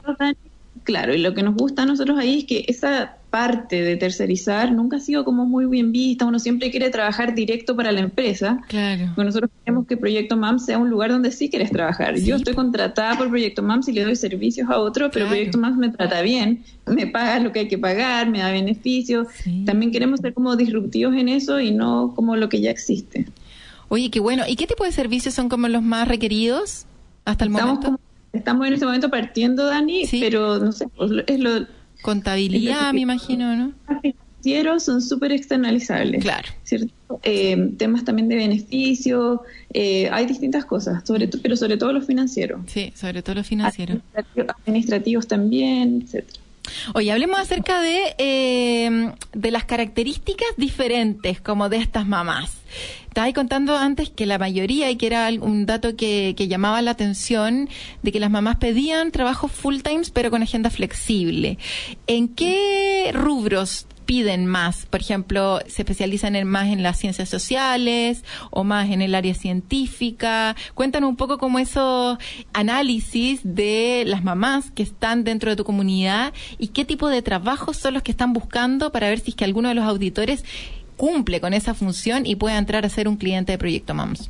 [0.91, 4.73] Claro, y lo que nos gusta a nosotros ahí es que esa parte de tercerizar
[4.73, 6.25] nunca ha sido como muy bien vista.
[6.25, 8.59] Uno siempre quiere trabajar directo para la empresa.
[8.67, 9.13] Claro.
[9.15, 12.17] Nosotros queremos que Proyecto MAMS sea un lugar donde sí quieres trabajar.
[12.17, 12.25] Sí.
[12.25, 15.29] Yo estoy contratada por Proyecto MAMS y le doy servicios a otro, pero Claro.
[15.29, 19.27] Proyecto MAMS me trata bien, me paga lo que hay que pagar, me da beneficios.
[19.41, 19.63] Sí.
[19.65, 23.27] También queremos ser como disruptivos en eso y no como lo que ya existe.
[23.87, 24.43] Oye, qué bueno.
[24.45, 26.85] ¿Y qué tipo de servicios son como los más requeridos
[27.23, 28.03] hasta el Estamos, momento?
[28.33, 30.19] Estamos en este momento partiendo, Dani, Sí.
[30.21, 31.65] pero no sé, pues, es lo,
[32.01, 33.73] Contabilidad, es- me imagino, ¿no?
[34.01, 36.21] financieros son súper externalizables.
[36.23, 36.47] Claro.
[36.63, 36.91] ¿cierto?
[37.23, 42.61] Eh, temas también de beneficio, eh, hay distintas cosas, sobre pero sobre todo los financieros.
[42.67, 43.97] Sí, sobre todo los financieros.
[44.15, 46.39] Administrativos, administrativos también, etcétera.
[46.93, 52.51] Oye, hablemos acerca de, eh, de las características diferentes como de estas mamás.
[53.07, 56.81] Estaba ahí contando antes que la mayoría, y que era un dato que, que llamaba
[56.81, 57.67] la atención,
[58.03, 61.57] de que las mamás pedían trabajo full time pero con agenda flexible.
[62.07, 64.87] ¿En qué rubros piden más?
[64.87, 69.33] Por ejemplo, ¿se especializan en más en las ciencias sociales o más en el área
[69.33, 70.57] científica?
[70.73, 72.17] Cuéntanos un poco cómo esos
[72.51, 77.77] análisis de las mamás que están dentro de tu comunidad y qué tipo de trabajos
[77.77, 80.43] son los que están buscando para ver si es que alguno de los auditores
[80.97, 84.29] cumple con esa función y pueda entrar a ser un cliente de Proyecto MAMS.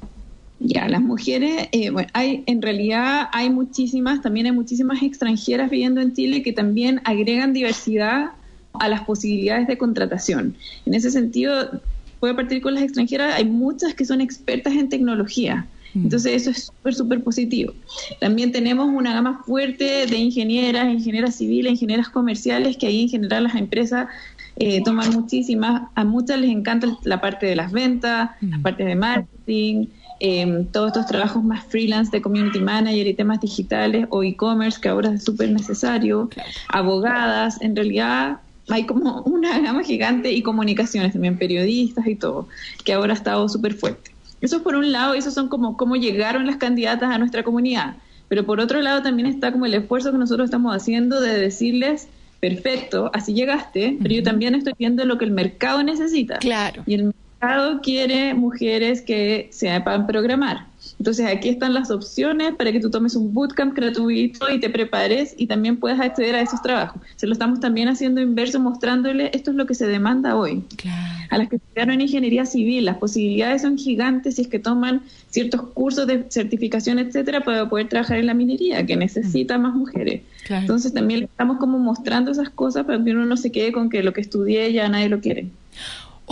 [0.60, 6.02] Ya, las mujeres, eh, bueno, hay, en realidad hay muchísimas, también hay muchísimas extranjeras viviendo
[6.02, 8.34] en Chile que también agregan diversidad
[8.74, 10.56] a las posibilidades de contratación.
[10.86, 11.82] En ese sentido,
[12.20, 15.68] voy a partir con las extranjeras, hay muchas que son expertas en tecnología.
[15.94, 17.74] Entonces eso es súper, súper positivo.
[18.20, 23.44] También tenemos una gama fuerte de ingenieras, ingenieras civiles, ingenieras comerciales, que ahí en general
[23.44, 24.08] las empresas
[24.56, 25.90] eh, toman muchísimas.
[25.96, 29.88] A muchas les encanta la parte de las ventas, la parte de marketing,
[30.22, 34.88] eh, todos estos trabajos más freelance de community manager y temas digitales o e-commerce, que
[34.88, 36.30] ahora es súper necesario,
[36.70, 42.48] abogadas, en realidad hay como una gama gigante y comunicaciones también, periodistas y todo,
[42.84, 44.12] que ahora ha estado súper fuerte.
[44.42, 47.96] Eso por un lado, esos son como cómo llegaron las candidatas a nuestra comunidad.
[48.28, 52.08] Pero por otro lado también está como el esfuerzo que nosotros estamos haciendo de decirles,
[52.40, 56.38] perfecto, así llegaste, pero yo también estoy viendo lo que el mercado necesita.
[56.38, 56.84] Claro.
[56.86, 60.71] Y el mercado quiere mujeres que sepan programar.
[61.00, 65.34] Entonces aquí están las opciones para que tú tomes un bootcamp gratuito y te prepares
[65.38, 67.02] y también puedas acceder a esos trabajos.
[67.16, 70.64] Se lo estamos también haciendo inverso, mostrándole esto es lo que se demanda hoy.
[70.78, 71.26] Claro.
[71.30, 75.62] A las que estudiaron ingeniería civil, las posibilidades son gigantes si es que toman ciertos
[75.74, 80.22] cursos de certificación, etcétera, para poder trabajar en la minería, que necesita más mujeres.
[80.46, 80.62] Claro.
[80.62, 83.90] Entonces también le estamos como mostrando esas cosas para que uno no se quede con
[83.90, 85.48] que lo que estudié ya nadie lo quiere.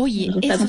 [0.01, 0.67] Oye, eso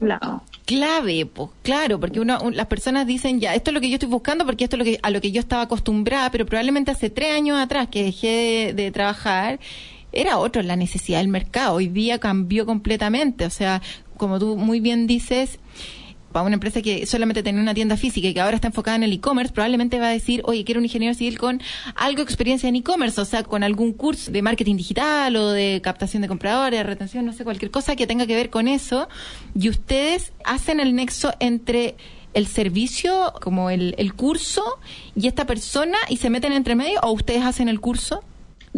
[0.00, 0.42] lados.
[0.64, 3.94] clave, pues claro, porque uno, un- las personas dicen ya, esto es lo que yo
[3.94, 6.90] estoy buscando porque esto es lo que, a lo que yo estaba acostumbrada, pero probablemente
[6.90, 9.58] hace tres años atrás que dejé de, de trabajar,
[10.12, 11.74] era otro la necesidad del mercado.
[11.76, 13.44] Hoy día cambió completamente.
[13.44, 13.82] O sea,
[14.16, 15.58] como tú muy bien dices,
[16.32, 19.02] para una empresa que solamente tenía una tienda física y que ahora está enfocada en
[19.02, 21.62] el e-commerce, probablemente va a decir, oye, quiero un ingeniero civil con
[21.94, 25.80] algo de experiencia en e-commerce, o sea, con algún curso de marketing digital o de
[25.82, 29.08] captación de compradores, retención, no sé, cualquier cosa que tenga que ver con eso.
[29.54, 31.96] Y ustedes hacen el nexo entre
[32.34, 34.62] el servicio, como el, el curso,
[35.14, 38.22] y esta persona, y se meten entre medio, o ustedes hacen el curso.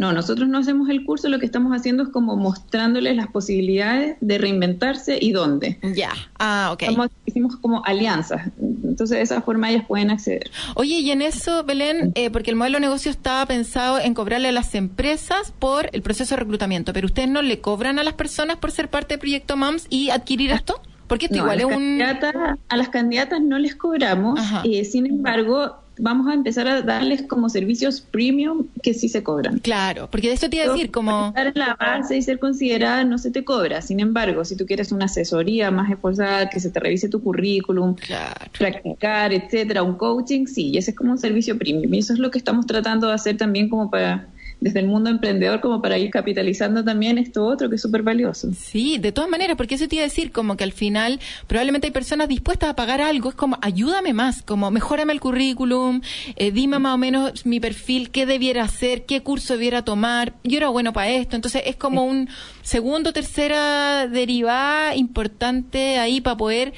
[0.01, 4.17] No, nosotros no hacemos el curso, lo que estamos haciendo es como mostrándoles las posibilidades
[4.19, 5.77] de reinventarse y dónde.
[5.95, 6.09] Ya.
[6.39, 6.81] Ah, ok.
[6.81, 10.49] Estamos- hicimos como alianzas, entonces de esa forma ellas pueden acceder.
[10.73, 14.47] Oye, y en eso, Belén, eh, porque el modelo de negocio estaba pensado en cobrarle
[14.47, 18.15] a las empresas por el proceso de reclutamiento, pero ustedes no le cobran a las
[18.15, 20.81] personas por ser parte del proyecto MAMS y adquirir esto?
[21.05, 22.57] Porque esto No, igual a, es un...
[22.69, 27.47] a las candidatas no les cobramos, eh, sin embargo, vamos a empezar a darles como
[27.47, 29.59] servicios premium que sí se cobran.
[29.59, 31.27] Claro, porque de esto te iba a decir, como...
[31.27, 33.81] Estar en la base y ser considerada no se te cobra.
[33.81, 37.95] Sin embargo, si tú quieres una asesoría más esforzada, que se te revise tu currículum,
[37.95, 38.51] Claro.
[38.57, 41.93] practicar, etcétera, un coaching, sí, y ese es como un servicio premium.
[41.93, 44.27] Y eso es lo que estamos tratando de hacer también como para,
[44.61, 48.51] desde el mundo emprendedor, como para ir capitalizando también esto otro que es súper valioso.
[48.53, 51.87] Sí, de todas maneras, porque eso te iba a decir, como que al final probablemente
[51.87, 56.01] hay personas dispuestas a pagar algo, es como ayúdame más, como mejórame el currículum,
[56.35, 60.57] eh, dime más o menos mi perfil, qué debiera hacer, qué curso debiera tomar, yo
[60.57, 62.29] era bueno para esto, entonces es como un
[62.61, 66.73] segundo, tercera derivada importante ahí para poder,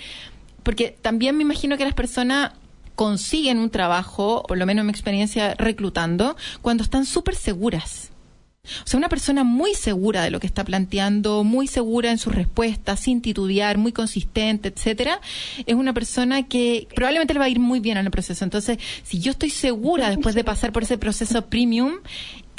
[0.63, 2.51] porque también me imagino que las personas
[2.95, 8.11] consiguen un trabajo, por lo menos en mi experiencia reclutando, cuando están súper seguras.
[8.65, 12.33] O sea, una persona muy segura de lo que está planteando, muy segura en sus
[12.33, 15.19] respuestas, sin titubear, muy consistente, etcétera,
[15.65, 18.45] es una persona que probablemente le va a ir muy bien en el proceso.
[18.45, 21.95] Entonces, si yo estoy segura después de pasar por ese proceso premium,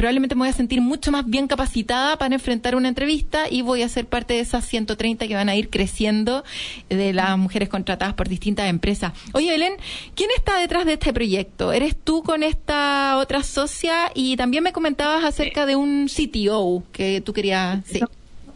[0.05, 3.81] probablemente me voy a sentir mucho más bien capacitada para enfrentar una entrevista y voy
[3.81, 6.45] a ser parte de esas 130 que van a ir creciendo
[6.91, 9.15] de las mujeres contratadas por distintas empresas.
[9.33, 9.73] Oye, Belén,
[10.15, 11.73] ¿quién está detrás de este proyecto?
[11.73, 14.11] ¿Eres tú con esta otra socia?
[14.15, 17.83] Y también me comentabas acerca de un CTO que tú querías...
[17.87, 18.01] Sí.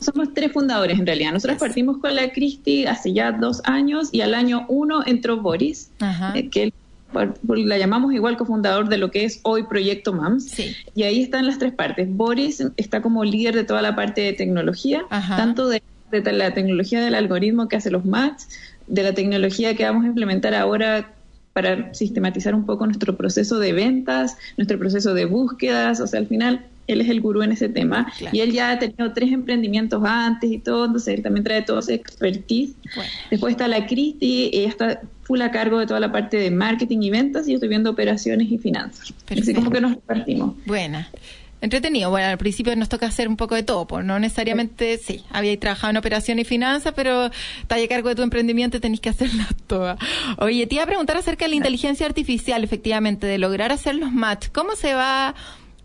[0.00, 1.32] Somos tres fundadores en realidad.
[1.32, 5.88] Nosotros partimos con la Cristi hace ya dos años y al año uno entró Boris,
[5.98, 6.34] Ajá.
[6.36, 6.74] eh, que él
[7.12, 10.50] la llamamos igual cofundador de lo que es hoy Proyecto MAMS.
[10.50, 10.74] Sí.
[10.94, 12.08] Y ahí están las tres partes.
[12.10, 15.36] Boris está como líder de toda la parte de tecnología, Ajá.
[15.36, 18.42] tanto de, de la tecnología del algoritmo que hace los match,
[18.86, 21.12] de la tecnología que vamos a implementar ahora
[21.52, 26.26] para sistematizar un poco nuestro proceso de ventas, nuestro proceso de búsquedas, o sea, al
[26.26, 28.36] final él es el gurú en ese tema Claro.
[28.36, 31.78] y él ya ha tenido tres emprendimientos antes y todo, entonces él también trae todo
[31.78, 32.74] ese expertise.
[32.96, 33.10] Bueno.
[33.30, 36.98] Después está la Cristi, ella está full a cargo de toda la parte de marketing
[37.02, 39.02] y ventas y yo estoy viendo operaciones y finanzas.
[39.02, 39.60] Así Perfecto.
[39.60, 40.54] como que nos repartimos.
[40.66, 41.08] Buena.
[41.60, 42.08] Entretenido.
[42.10, 45.58] Bueno, al principio nos toca hacer un poco de todo, pues no necesariamente, sí, había
[45.58, 47.30] trabajado en operación y finanzas, pero
[47.62, 49.98] está a cargo de tu emprendimiento y tenés que hacerlas todas.
[50.38, 54.12] Oye, te iba a preguntar acerca de la inteligencia artificial, efectivamente, de lograr hacer los
[54.12, 54.46] match.
[54.52, 55.34] ¿Cómo se va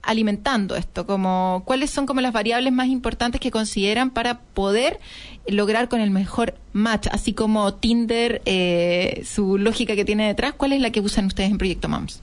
[0.04, 1.08] alimentando esto?
[1.08, 5.00] Como, ¿Cuáles son como las variables más importantes que consideran para poder
[5.48, 7.08] lograr con el mejor match?
[7.12, 11.50] Así como Tinder, eh, su lógica que tiene detrás, ¿cuál es la que usan ustedes
[11.50, 12.22] en Proyecto Moms?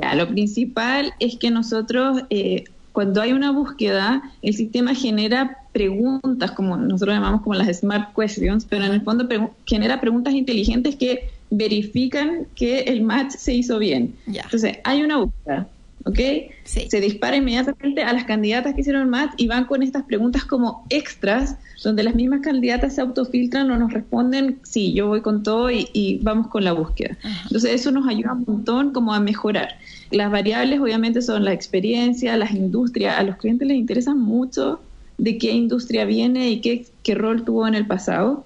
[0.00, 6.50] Ya, lo principal es que nosotros, eh, cuando hay una búsqueda, el sistema genera preguntas,
[6.52, 10.96] como nosotros llamamos como las smart questions, pero en el fondo pregu- genera preguntas inteligentes
[10.96, 14.16] que verifican que el match se hizo bien.
[14.26, 14.42] Ya.
[14.42, 15.68] Entonces, hay una búsqueda,
[16.04, 16.18] ¿ok?
[16.64, 16.88] Sí.
[16.90, 20.86] Se dispara inmediatamente a las candidatas que hicieron match y van con estas preguntas como
[20.90, 25.70] extras, donde las mismas candidatas se autofiltran o nos responden, sí, yo voy con todo
[25.70, 27.16] y, y vamos con la búsqueda.
[27.44, 29.78] Entonces, eso nos ayuda un montón como a mejorar.
[30.10, 34.80] Las variables obviamente son la experiencia, las industrias, a los clientes les interesa mucho
[35.18, 38.44] de qué industria viene y qué, qué rol tuvo en el pasado.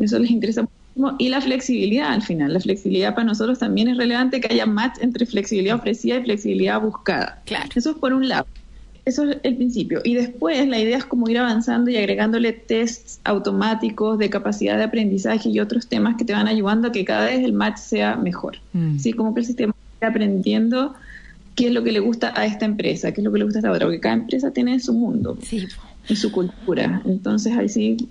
[0.00, 0.66] Eso les interesa
[1.18, 2.52] Y la flexibilidad al final.
[2.52, 6.80] La flexibilidad para nosotros también es relevante que haya match entre flexibilidad ofrecida y flexibilidad
[6.80, 7.40] buscada.
[7.46, 7.68] Claro.
[7.74, 8.46] Eso es por un lado.
[9.04, 10.00] Eso es el principio.
[10.04, 14.84] Y después la idea es como ir avanzando y agregándole tests automáticos de capacidad de
[14.84, 18.16] aprendizaje y otros temas que te van ayudando a que cada vez el match sea
[18.16, 18.58] mejor.
[18.72, 18.98] Mm.
[18.98, 20.94] Sí, como que el sistema está aprendiendo
[21.54, 23.58] qué es lo que le gusta a esta empresa, qué es lo que le gusta
[23.58, 25.66] a esta otra, porque cada empresa tiene su mundo Sí,
[26.08, 27.02] y su cultura.
[27.04, 28.08] Entonces ahí sí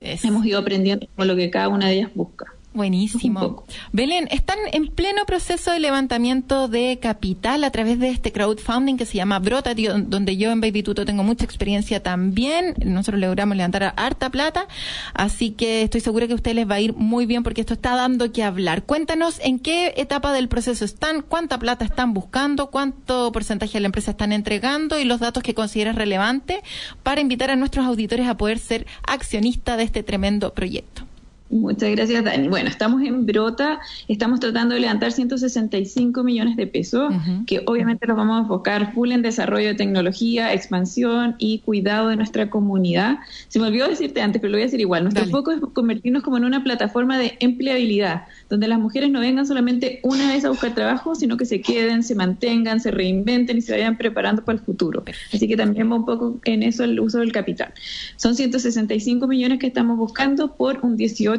[0.00, 2.57] hemos ido aprendiendo con lo que cada una de ellas busca.
[2.74, 3.64] Buenísimo.
[3.92, 9.06] Belén, están en pleno proceso de levantamiento de capital a través de este crowdfunding que
[9.06, 12.74] se llama Brota, donde yo en Baby Tuto tengo mucha experiencia también.
[12.84, 14.68] Nosotros logramos levantar harta plata,
[15.14, 17.72] así que estoy segura que a ustedes les va a ir muy bien porque esto
[17.72, 18.84] está dando que hablar.
[18.84, 23.86] Cuéntanos en qué etapa del proceso están, cuánta plata están buscando, cuánto porcentaje de la
[23.86, 26.58] empresa están entregando y los datos que consideras relevantes
[27.02, 31.07] para invitar a nuestros auditores a poder ser accionistas de este tremendo proyecto.
[31.50, 32.48] Muchas gracias, Dani.
[32.48, 37.10] Bueno, estamos en Brota, estamos tratando de levantar 165 millones de pesos,
[37.46, 42.16] que obviamente los vamos a enfocar full en desarrollo de tecnología, expansión y cuidado de
[42.16, 43.20] nuestra comunidad.
[43.48, 45.04] Se me olvidó decirte antes, pero lo voy a decir igual.
[45.04, 45.32] Nuestro Dale.
[45.32, 50.00] foco es convertirnos como en una plataforma de empleabilidad, donde las mujeres no vengan solamente
[50.02, 53.72] una vez a buscar trabajo, sino que se queden, se mantengan, se reinventen y se
[53.72, 55.02] vayan preparando para el futuro.
[55.32, 57.72] Así que también va un poco en eso el uso del capital.
[58.16, 61.37] Son 165 millones que estamos buscando por un 18%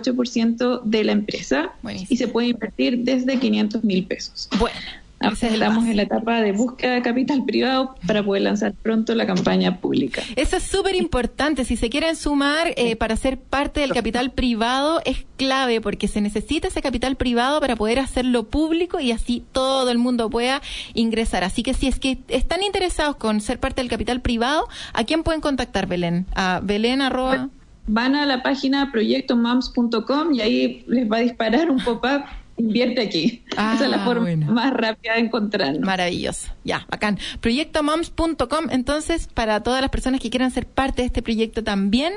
[0.84, 2.08] de la empresa Buenísimo.
[2.10, 4.50] y se puede invertir desde 500 mil pesos.
[4.60, 4.78] Bueno,
[5.22, 9.28] Ahora estamos en la etapa de búsqueda de capital privado para poder lanzar pronto la
[9.28, 10.22] campaña pública.
[10.38, 11.66] Eso es súper importante.
[11.66, 16.22] Si se quieren sumar eh, para ser parte del capital privado, es clave porque se
[16.22, 20.62] necesita ese capital privado para poder hacerlo público y así todo el mundo pueda
[20.94, 21.44] ingresar.
[21.44, 25.24] Así que si es que están interesados con ser parte del capital privado, ¿a quién
[25.24, 26.28] pueden contactar, Belén?
[26.34, 27.50] A Belén arroba.
[27.88, 32.24] Van a la página proyectomoms.com y ahí les va a disparar un pop-up.
[32.58, 33.42] Invierte aquí.
[33.56, 34.52] Ah, Esa es la forma bueno.
[34.52, 35.80] más rápida de encontrarnos.
[35.80, 36.50] Maravilloso.
[36.66, 37.18] Ya, bacán.
[37.40, 42.12] Proyectomoms.com, entonces, para todas las personas que quieran ser parte de este proyecto también,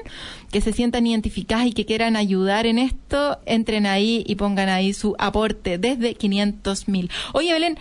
[0.50, 4.92] que se sientan identificadas y que quieran ayudar en esto, entren ahí y pongan ahí
[4.94, 7.08] su aporte desde 500 mil.
[7.34, 7.78] Oye, Belén,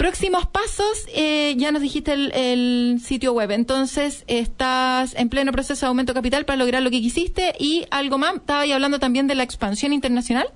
[0.00, 5.84] próximos pasos, eh, ya nos dijiste el, el sitio web, entonces estás en pleno proceso
[5.84, 9.26] de aumento capital para lograr lo que quisiste y algo más, estaba ahí hablando también
[9.26, 10.46] de la expansión internacional.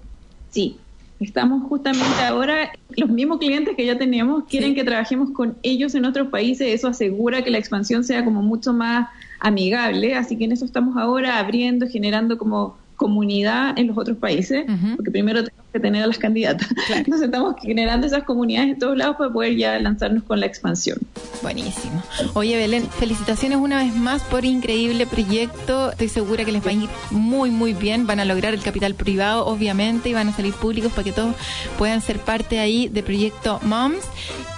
[0.48, 0.78] Sí,
[1.20, 4.76] estamos justamente ahora, los mismos clientes que ya teníamos quieren Sí.
[4.76, 8.72] que trabajemos con ellos en otros países, eso asegura que la expansión sea como mucho
[8.72, 9.09] más
[9.40, 14.64] amigable, así que en eso estamos ahora abriendo, generando como comunidad en los otros países,
[14.96, 16.68] porque primero tenemos que tener a las candidatas.
[16.88, 20.98] Entonces estamos generando esas comunidades en todos lados para poder ya lanzarnos con la expansión.
[21.42, 22.00] Buenísimo.
[22.35, 25.90] Oye, Belén, felicitaciones una vez más por increíble proyecto.
[25.90, 28.06] Estoy segura que les va a ir muy, muy bien.
[28.06, 31.35] Van a lograr el capital privado, obviamente, y van a salir públicos para que todos
[31.77, 34.04] puedan ser parte ahí de Proyecto Moms.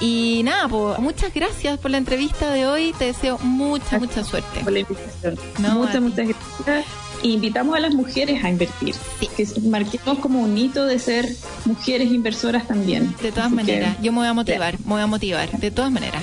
[0.00, 2.94] Y nada, pues, muchas gracias por la entrevista de hoy.
[2.98, 4.60] Te deseo mucha, mucha suerte.
[4.62, 5.38] por la invitación.
[5.60, 6.26] No, muchas, muchas
[6.66, 7.05] gracias.
[7.22, 8.94] E invitamos a las mujeres a invertir.
[9.20, 9.28] Sí.
[9.36, 11.28] Que marquemos como un hito de ser
[11.64, 13.14] mujeres inversoras también.
[13.22, 15.50] De todas Así que, maneras, yo me voy a motivar, me voy a motivar.
[15.50, 16.22] De todas maneras.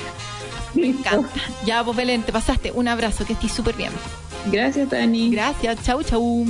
[0.73, 1.29] Me encanta.
[1.65, 2.71] Ya, pues, Belén, te pasaste.
[2.71, 3.91] Un abrazo, que estés súper bien.
[4.51, 5.29] Gracias, Dani.
[5.29, 5.83] Gracias.
[5.83, 6.45] Chau, chau.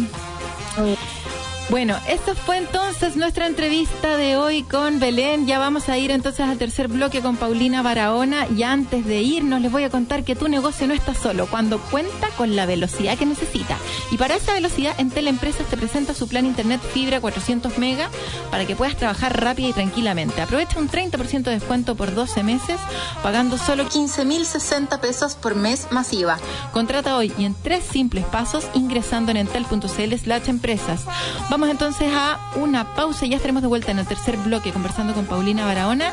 [1.70, 5.48] Bueno, esta fue entonces nuestra entrevista de hoy con Belén.
[5.48, 8.48] Ya vamos a ir entonces al tercer bloque con Paulina Barahona.
[8.56, 11.80] Y antes de irnos, les voy a contar que tu negocio no está solo cuando
[11.80, 13.78] cuenta con la velocidad que necesita.
[14.12, 18.10] Y para esa velocidad, en Teleempresas te presenta su plan Internet Fibra 400 Mega
[18.52, 20.42] para que puedas trabajar rápida y tranquilamente.
[20.42, 22.80] Aprovecha un 30% de descuento por 12 meses,
[23.24, 26.38] pagando solo 15.060 pesos por mes masiva.
[26.72, 31.06] Contrata hoy y en tres simples pasos ingresando en entel.cl slash empresas.
[31.54, 35.14] Vamos entonces a una pausa y ya estaremos de vuelta en el tercer bloque conversando
[35.14, 36.12] con Paulina Barahona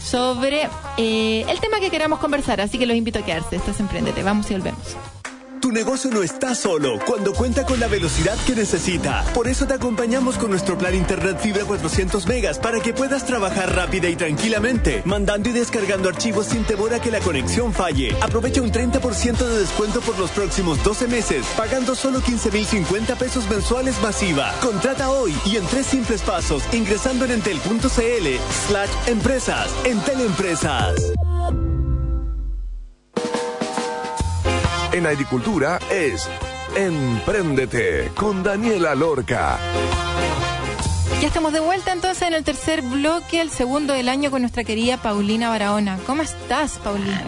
[0.00, 2.60] sobre eh, el tema que queramos conversar.
[2.60, 3.56] Así que los invito a quedarse.
[3.56, 4.22] Esto es Emprendete.
[4.22, 5.17] Vamos y volvemos.
[5.60, 9.24] Tu negocio no está solo cuando cuenta con la velocidad que necesita.
[9.34, 13.74] Por eso te acompañamos con nuestro plan Internet Fibra 400 megas para que puedas trabajar
[13.74, 18.14] rápida y tranquilamente, mandando y descargando archivos sin temor a que la conexión falle.
[18.20, 24.00] Aprovecha un 30% de descuento por los próximos 12 meses, pagando solo 15.050 pesos mensuales
[24.00, 24.52] masiva.
[24.60, 28.28] Contrata hoy y en tres simples pasos, ingresando en entel.cl
[28.68, 29.70] slash empresas.
[29.84, 31.12] Entel Empresas.
[34.92, 36.28] En agricultura es
[36.74, 39.58] Empréndete con Daniela Lorca.
[41.20, 44.64] Ya estamos de vuelta entonces en el tercer bloque, el segundo del año con nuestra
[44.64, 45.98] querida Paulina Barahona.
[46.06, 47.22] ¿Cómo estás, Paulina?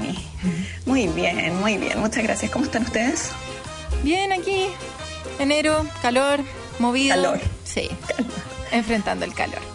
[0.87, 1.99] Muy bien, muy bien.
[2.01, 2.51] Muchas gracias.
[2.51, 3.31] ¿Cómo están ustedes?
[4.03, 4.69] Bien, aquí.
[5.39, 6.41] Enero, calor,
[6.79, 7.15] movido.
[7.15, 7.41] Calor.
[7.65, 7.91] Sí,
[8.73, 9.70] enfrentando el calor.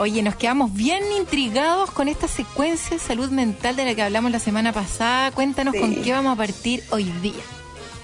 [0.00, 4.32] Oye, nos quedamos bien intrigados con esta secuencia de salud mental de la que hablamos
[4.32, 5.30] la semana pasada.
[5.30, 5.80] Cuéntanos Sí.
[5.80, 7.42] con qué vamos a partir hoy día.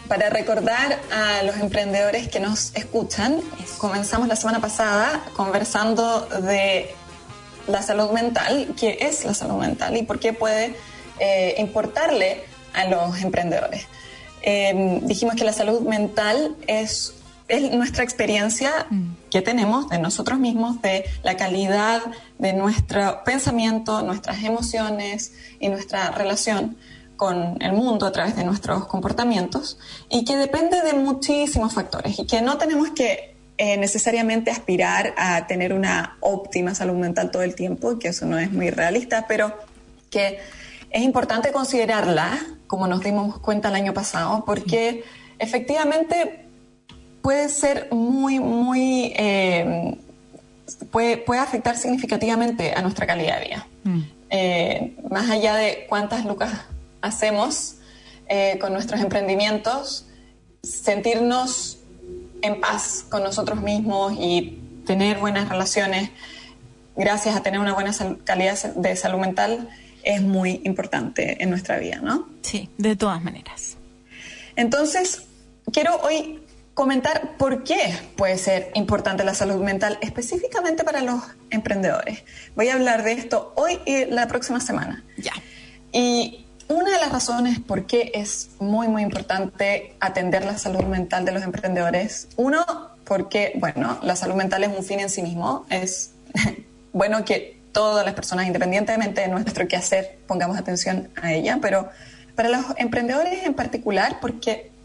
[0.07, 3.41] Para recordar a los emprendedores que nos escuchan,
[3.79, 6.95] comenzamos la semana pasada conversando de
[7.67, 10.77] la salud mental, qué es la salud mental y por qué puede
[11.19, 12.45] eh, importarle
[12.75, 13.87] a los emprendedores.
[14.43, 17.15] Eh, dijimos que la salud mental es,
[17.49, 18.87] es nuestra experiencia
[19.31, 22.03] que tenemos de nosotros mismos, de la calidad
[22.39, 26.77] de nuestro pensamiento, nuestras emociones y nuestra relación
[27.17, 29.79] con el mundo a través de nuestros comportamientos
[30.11, 35.47] y que depende de muchísimos factores y que no tenemos que eh, necesariamente aspirar a
[35.47, 39.57] tener una óptima salud mental todo el tiempo, que eso no es muy realista, pero
[40.11, 40.39] que
[40.91, 45.05] es importante considerarla, como nos dimos cuenta el año pasado, porque
[45.39, 46.46] efectivamente
[47.27, 49.13] puede ser muy, muy...
[49.17, 49.99] eh,
[50.93, 53.67] puede, puede afectar significativamente a nuestra calidad de vida.
[54.31, 56.53] Eh, más allá de cuántas lucas
[57.01, 57.79] hacemos
[58.29, 60.07] eh, con nuestros emprendimientos,
[60.63, 61.79] sentirnos
[62.43, 66.11] en paz con nosotros mismos y tener buenas relaciones
[66.95, 67.91] gracias a tener una buena
[68.23, 69.69] calidad de salud mental
[70.05, 72.29] es muy importante en nuestra vida, ¿no?
[72.43, 73.79] Sí, de todas maneras.
[74.55, 75.23] Entonces,
[75.73, 76.46] quiero hoy
[76.77, 82.23] comentar por qué puede ser importante la salud mental específicamente para los emprendedores.
[82.55, 85.03] Voy a hablar de esto hoy y la próxima semana.
[85.17, 85.33] Ya.
[85.91, 91.25] Y una de las razones por qué es muy, muy importante atender la salud mental
[91.25, 92.63] de los emprendedores, uno,
[93.07, 96.13] porque, bueno, la salud mental es un fin en sí mismo, es
[96.93, 101.89] bueno que todas las personas, independientemente de nuestro quehacer, pongamos atención a ella, pero
[102.35, 104.76] para los emprendedores en particular, porque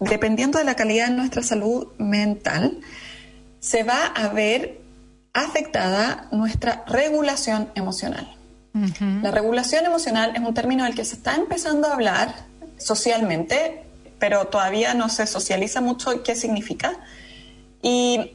[0.00, 2.80] dependiendo de la calidad de nuestra salud mental,
[3.60, 4.80] se va a ver
[5.32, 8.32] afectada nuestra regulación emocional.
[9.22, 12.34] La regulación emocional es un término del que se está empezando a hablar
[12.76, 13.84] socialmente,
[14.18, 16.92] pero todavía no se socializa mucho qué significa.
[17.80, 18.32] Y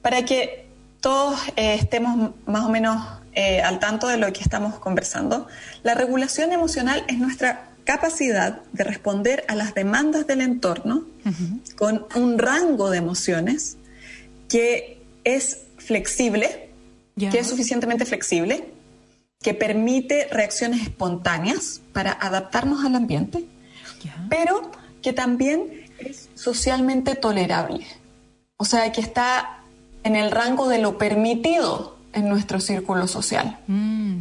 [0.00, 0.68] para que
[1.00, 5.48] todos eh, estemos más o menos eh, al tanto de lo que estamos conversando,
[5.82, 11.04] la regulación emocional es nuestra capacidad de responder a las demandas del entorno
[11.76, 13.76] con un rango de emociones
[14.48, 16.70] que es flexible,
[17.16, 18.68] que es suficientemente flexible,
[19.40, 23.44] que permite reacciones espontáneas para adaptarnos al ambiente,
[24.28, 24.70] pero
[25.02, 27.86] que también es socialmente tolerable.
[28.56, 29.62] O sea, que está
[30.04, 33.58] en el rango de lo permitido en nuestro círculo social.
[33.66, 34.20] Mm,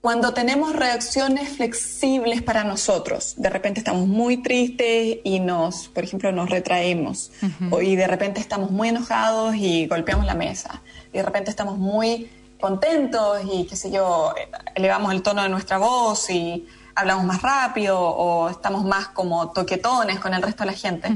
[0.00, 6.32] Cuando tenemos reacciones flexibles para nosotros, de repente estamos muy tristes y nos, por ejemplo,
[6.32, 7.30] nos retraemos,
[7.70, 10.80] o, y de repente estamos muy enojados y golpeamos la mesa,
[11.12, 14.32] y de repente estamos muy contentos y qué sé yo,
[14.74, 20.18] elevamos el tono de nuestra voz y hablamos más rápido o estamos más como toquetones
[20.18, 21.08] con el resto de la gente.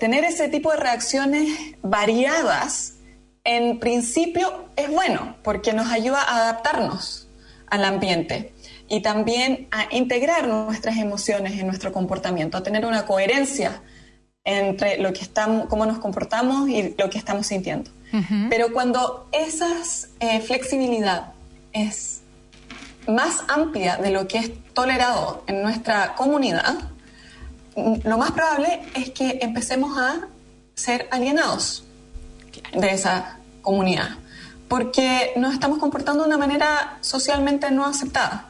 [0.00, 2.94] Tener ese tipo de reacciones variadas,
[3.44, 7.28] en principio es bueno porque nos ayuda a adaptarnos
[7.72, 8.52] al ambiente
[8.86, 13.80] y también a integrar nuestras emociones en nuestro comportamiento, a tener una coherencia
[14.44, 17.90] entre lo que estamos, cómo nos comportamos y lo que estamos sintiendo.
[18.50, 19.70] Pero cuando esa
[20.44, 21.32] flexibilidad
[21.72, 22.20] es
[23.08, 26.74] más amplia de lo que es tolerado en nuestra comunidad,
[27.74, 30.28] mm, lo más probable es que empecemos a
[30.74, 31.84] ser alienados
[32.74, 34.10] de esa comunidad,
[34.72, 38.48] porque nos estamos comportando de una manera socialmente no aceptada.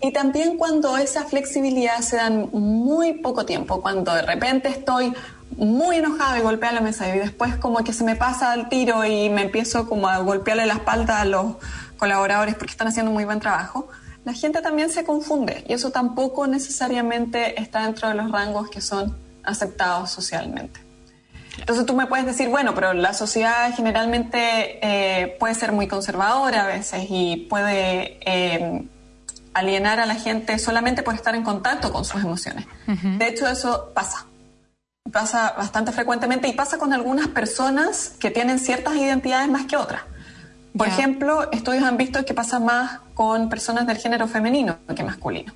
[0.00, 5.12] Y también cuando esa flexibilidad se da en muy poco tiempo, cuando de repente estoy
[5.56, 9.04] muy enojada y golpeo la mesa y después como que se me pasa el tiro
[9.04, 11.56] y me empiezo como a golpearle la espalda a los
[11.98, 13.88] colaboradores porque están haciendo muy buen trabajo,
[14.24, 18.80] la gente también se confunde y eso tampoco necesariamente está dentro de los rangos que
[18.80, 20.85] son aceptados socialmente.
[21.58, 26.64] Entonces tú me puedes decir, bueno, pero la sociedad generalmente eh, puede ser muy conservadora
[26.64, 28.84] a veces y puede eh,
[29.54, 32.66] alienar a la gente solamente por estar en contacto con sus emociones.
[32.86, 34.26] De hecho, eso pasa.
[35.10, 40.02] Pasa bastante frecuentemente y pasa con algunas personas que tienen ciertas identidades más que otras.
[40.76, 45.54] Por ejemplo, estudios han visto que pasa más con personas del género femenino que masculino.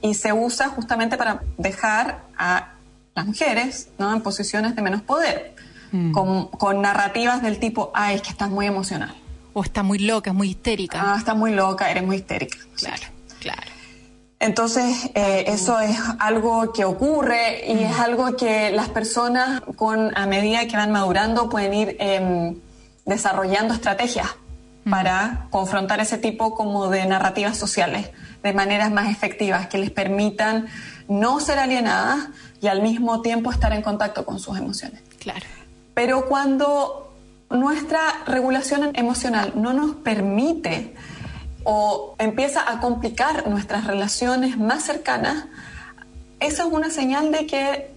[0.00, 2.73] Y se usa justamente para dejar a
[3.14, 4.12] las mujeres ¿no?
[4.12, 5.54] en posiciones de menos poder,
[5.92, 6.12] mm.
[6.12, 9.14] con, narrativas del tipo, ay, es que estás muy emocional.
[9.52, 11.00] O está muy loca, es muy histérica.
[11.00, 12.58] Ah, está muy loca, eres muy histérica.
[12.76, 13.02] Claro,
[13.40, 13.62] claro.
[14.40, 20.26] Entonces, eh, eso es algo que ocurre y es algo que las personas, con, a
[20.26, 22.56] medida que van madurando, pueden ir em,
[23.06, 24.28] desarrollando estrategias
[24.88, 28.10] para confrontar ese tipo como de narrativas sociales
[28.42, 30.66] de maneras más efectivas que les permitan
[31.08, 32.28] no ser alienadas
[32.60, 35.00] y al mismo tiempo estar en contacto con sus emociones.
[35.18, 35.46] Claro.
[35.94, 37.14] Pero cuando
[37.50, 40.94] nuestra regulación emocional no nos permite
[41.64, 45.46] o empieza a complicar nuestras relaciones más cercanas,
[46.40, 47.90] eso es una señal de que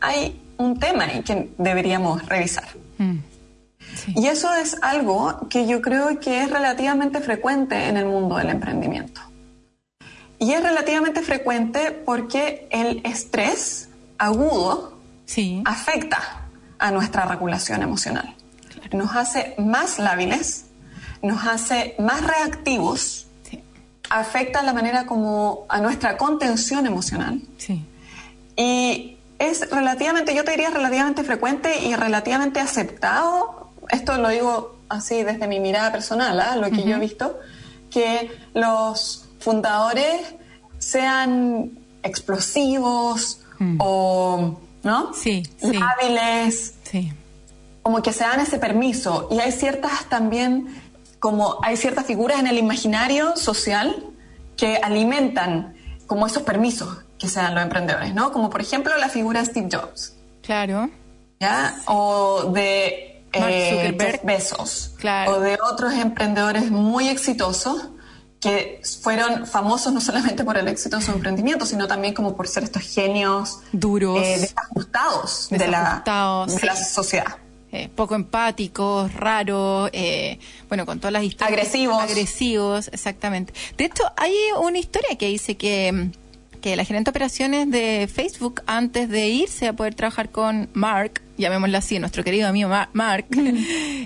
[0.00, 2.68] hay un tema y que deberíamos revisar.
[2.98, 3.29] Mm.
[4.08, 8.50] Y eso es algo que yo creo que es relativamente frecuente en el mundo del
[8.50, 9.20] emprendimiento.
[10.38, 14.98] Y es relativamente frecuente porque el estrés agudo
[15.64, 16.48] afecta
[16.78, 18.34] a nuestra regulación emocional.
[18.92, 20.66] Nos hace más lábiles,
[21.22, 23.26] nos hace más reactivos,
[24.08, 27.42] afecta la manera como a nuestra contención emocional.
[28.56, 33.59] Y es relativamente, yo te diría relativamente frecuente y relativamente aceptado
[33.92, 36.56] esto lo digo así desde mi mirada personal, ¿ah?
[36.56, 37.38] lo que yo he visto,
[37.90, 40.34] que los fundadores
[40.78, 43.76] sean explosivos mm.
[43.78, 45.12] o ¿no?
[45.14, 47.12] Sí, hábiles, sí.
[47.82, 49.28] como que se dan ese permiso.
[49.30, 50.68] Y hay ciertas también,
[51.18, 54.06] como hay ciertas figuras en el imaginario social
[54.56, 55.74] que alimentan
[56.06, 58.32] como esos permisos que se dan los emprendedores, ¿no?
[58.32, 60.16] Como por ejemplo la figura de Steve Jobs.
[60.42, 60.90] Claro.
[61.38, 61.76] ¿Ya?
[61.86, 64.94] O de eh, Besos
[65.26, 67.90] o de otros emprendedores muy exitosos
[68.40, 72.48] que fueron famosos no solamente por el éxito de su emprendimiento, sino también como por
[72.48, 76.02] ser estos genios duros, eh, desajustados, de, la,
[76.90, 77.36] sociedad.
[77.70, 81.52] Eh, poco empáticos, raros, eh, bueno, con todas las historias.
[81.52, 82.02] Agresivos.
[82.02, 83.52] Agresivos, exactamente.
[83.76, 86.10] De hecho, hay una historia que dice que
[86.60, 91.22] que la gerente de operaciones de Facebook, antes de irse a poder trabajar con Mark,
[91.36, 93.26] llamémoslo así, nuestro querido amigo Mark,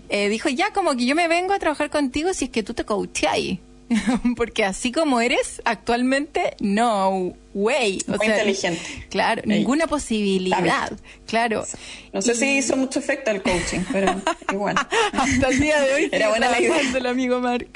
[0.08, 2.74] eh, dijo, ya como que yo me vengo a trabajar contigo si es que tú
[2.74, 3.58] te coacheas.
[4.36, 8.02] Porque así como eres actualmente, no way.
[8.06, 9.06] Muy inteligente.
[9.10, 10.92] Claro, ninguna posibilidad.
[11.26, 11.64] Claro.
[12.12, 14.20] No sé si hizo mucho efecto el coaching, pero
[14.52, 14.76] igual.
[15.12, 16.08] Hasta el día de hoy.
[16.12, 16.92] Era buena la idea.
[16.92, 17.68] del amigo Mark.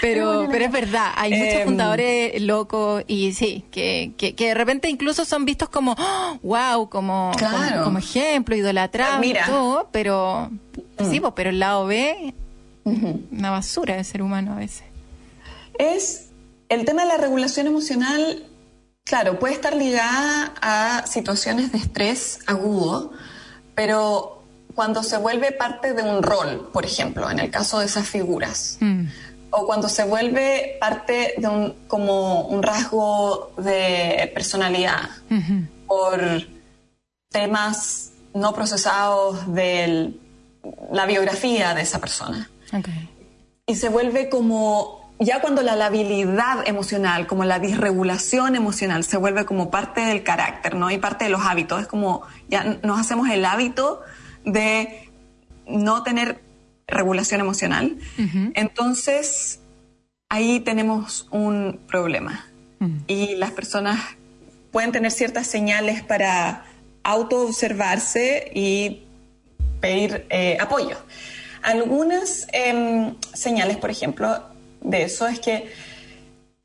[0.00, 4.88] Pero, pero es verdad, hay muchos em, fundadores locos y sí, que, que, de repente
[4.88, 5.94] incluso son vistos como,
[6.42, 7.32] wow, como,
[7.84, 10.50] como, ejemplo, idolatrados y todo, pero
[10.98, 11.22] sí, mm.
[11.22, 12.34] pues, pero el lado B,
[12.84, 14.91] una basura de ser humano a veces
[15.82, 16.30] es
[16.68, 18.46] el tema de la regulación emocional,
[19.04, 23.12] claro, puede estar ligada a situaciones de estrés agudo,
[23.74, 24.42] pero
[24.74, 28.78] cuando se vuelve parte de un rol, por ejemplo, en el caso de esas figuras,
[28.80, 29.04] mm.
[29.50, 35.10] o cuando se vuelve parte de un, como un rasgo de personalidad,
[35.86, 36.20] por
[37.28, 40.14] temas no procesados de
[40.90, 42.48] la biografía de esa persona.
[43.66, 49.44] Y se vuelve como ya cuando la labilidad emocional, como la disregulación emocional, se vuelve
[49.44, 50.90] como parte del carácter, ¿no?
[50.90, 54.02] Y parte de los hábitos, es como ya nos hacemos el hábito
[54.44, 55.10] de
[55.66, 56.40] no tener
[56.86, 57.96] regulación emocional.
[58.54, 59.60] Entonces,
[60.28, 62.46] ahí tenemos un problema.
[63.06, 64.00] Y las personas
[64.72, 66.64] pueden tener ciertas señales para
[67.04, 69.04] autoobservarse y
[69.80, 70.96] pedir eh, apoyo.
[71.62, 74.51] Algunas em, señales, por ejemplo,
[74.82, 75.72] de eso es que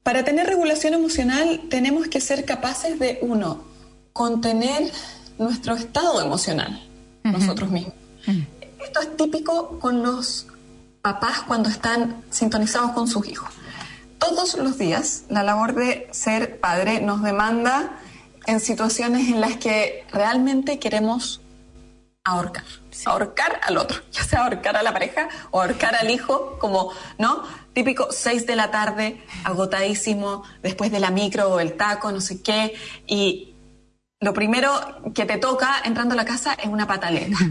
[0.04, 3.64] para tener regulación emocional tenemos que ser capaces de, uno,
[4.14, 4.92] contener
[5.38, 6.82] nuestro estado emocional
[7.24, 7.94] nosotros mismos.
[8.84, 10.48] Esto es típico con los
[11.02, 13.50] papás cuando están sintonizados con sus hijos.
[14.18, 18.00] Todos los días la labor de ser padre nos demanda
[18.46, 21.42] en situaciones en las que realmente queremos
[22.28, 22.64] ahorcar,
[23.06, 27.44] ahorcar al otro, ya sea ahorcar a la pareja o ahorcar al hijo, como, ¿no?
[27.74, 32.42] Típico 6 de la tarde, agotadísimo, después de la micro o el taco, no sé
[32.42, 32.74] qué,
[33.06, 33.54] y
[34.20, 34.72] lo primero
[35.14, 37.38] que te toca entrando a la casa es una pataleta.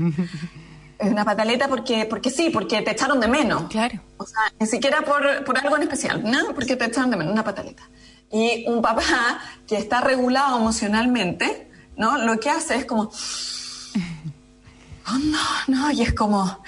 [0.98, 3.64] Es una pataleta porque, porque sí, porque te echaron de menos.
[3.68, 4.00] Claro.
[4.16, 6.54] O sea, ni siquiera por, por algo en especial, ¿no?
[6.54, 7.82] Porque te echaron de menos, una pataleta.
[8.32, 12.16] Y un papá que está regulado emocionalmente, ¿no?
[12.16, 13.10] Lo que hace es como,
[15.08, 15.38] oh, no,
[15.68, 16.62] no, y es como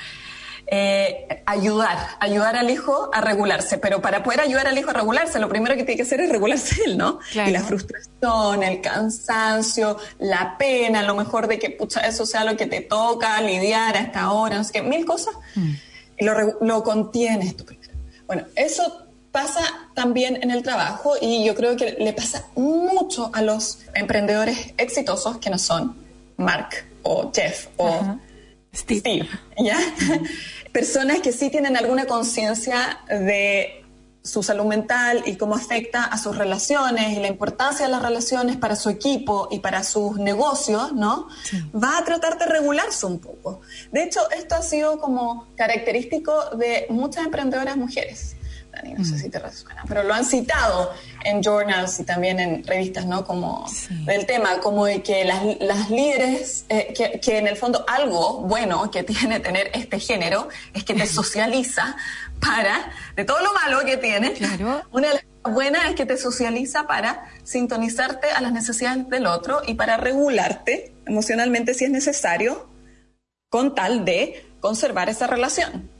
[0.70, 3.78] eh, ayudar, ayudar al hijo a regularse.
[3.78, 6.30] Pero para poder ayudar al hijo a regularse, lo primero que tiene que hacer es
[6.30, 7.20] regularse él, ¿no?
[7.32, 7.48] Claro.
[7.48, 12.44] Y la frustración, el cansancio, la pena, a lo mejor de que, pucha, eso sea
[12.44, 15.34] lo que te toca lidiar hasta ahora, no sé qué, mil cosas.
[16.18, 17.92] Y lo, lo contienes tú primero.
[18.26, 19.62] Bueno, eso pasa
[19.94, 25.38] también en el trabajo y yo creo que le pasa mucho a los emprendedores exitosos
[25.38, 25.96] que no son
[26.36, 26.70] Mark
[27.02, 28.18] o Jeff o Ajá.
[30.72, 33.84] Personas que sí tienen alguna conciencia de
[34.22, 38.56] su salud mental y cómo afecta a sus relaciones y la importancia de las relaciones
[38.56, 41.28] para su equipo y para sus negocios, ¿no?
[41.74, 43.60] Va a tratar de regularse un poco.
[43.90, 48.36] De hecho, esto ha sido como característico de muchas emprendedoras mujeres.
[48.78, 50.92] Dani, no sé si te resuena, pero lo han citado
[51.24, 53.24] en journals y también en revistas, ¿no?
[53.24, 53.66] Como
[54.06, 58.42] del tema, como de que las, las líderes, eh, que, que en el fondo algo
[58.42, 61.96] bueno que tiene tener este género es que te socializa
[62.40, 64.82] para, de todo lo malo que tiene, Claro.
[64.92, 69.62] una de las buenas es que te socializa para sintonizarte a las necesidades del otro
[69.66, 72.68] y para regularte emocionalmente si es necesario,
[73.50, 75.90] con tal de conservar esa relación.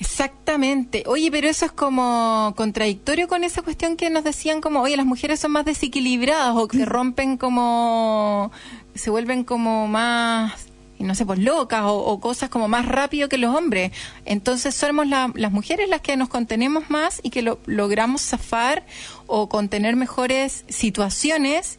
[0.00, 1.02] Exactamente.
[1.06, 5.06] Oye, pero eso es como contradictorio con esa cuestión que nos decían como, oye, las
[5.06, 8.52] mujeres son más desequilibradas o que rompen como,
[8.94, 10.52] se vuelven como más,
[11.00, 13.90] no sé, pues locas o, o cosas como más rápido que los hombres.
[14.24, 18.86] Entonces somos la- las mujeres las que nos contenemos más y que lo, logramos zafar
[19.26, 21.76] o contener mejores situaciones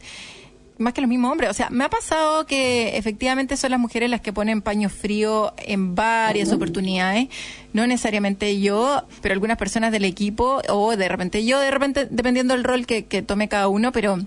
[0.80, 1.50] más que los mismos hombres.
[1.50, 5.52] O sea, me ha pasado que efectivamente son las mujeres las que ponen paño frío
[5.58, 7.28] en varias oportunidades.
[7.72, 12.54] No necesariamente yo, pero algunas personas del equipo o de repente yo, de repente, dependiendo
[12.54, 14.18] del rol que, que tome cada uno, pero,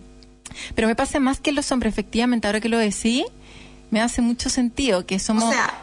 [0.76, 3.26] pero me pasa más que los hombres, efectivamente, ahora que lo decís,
[3.90, 5.46] me hace mucho sentido que somos...
[5.46, 5.74] O sea,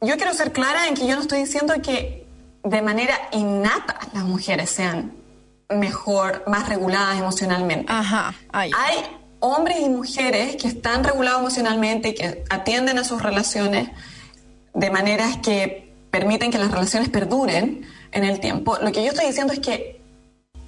[0.00, 2.26] yo quiero ser clara en que yo no estoy diciendo que
[2.62, 5.12] de manera innata las mujeres sean
[5.68, 7.92] mejor, más reguladas emocionalmente.
[7.92, 8.96] Ajá, ay, Hay
[9.44, 13.90] hombres y mujeres que están regulados emocionalmente y que atienden a sus relaciones
[14.72, 18.78] de maneras que permiten que las relaciones perduren en el tiempo.
[18.80, 20.00] Lo que yo estoy diciendo es que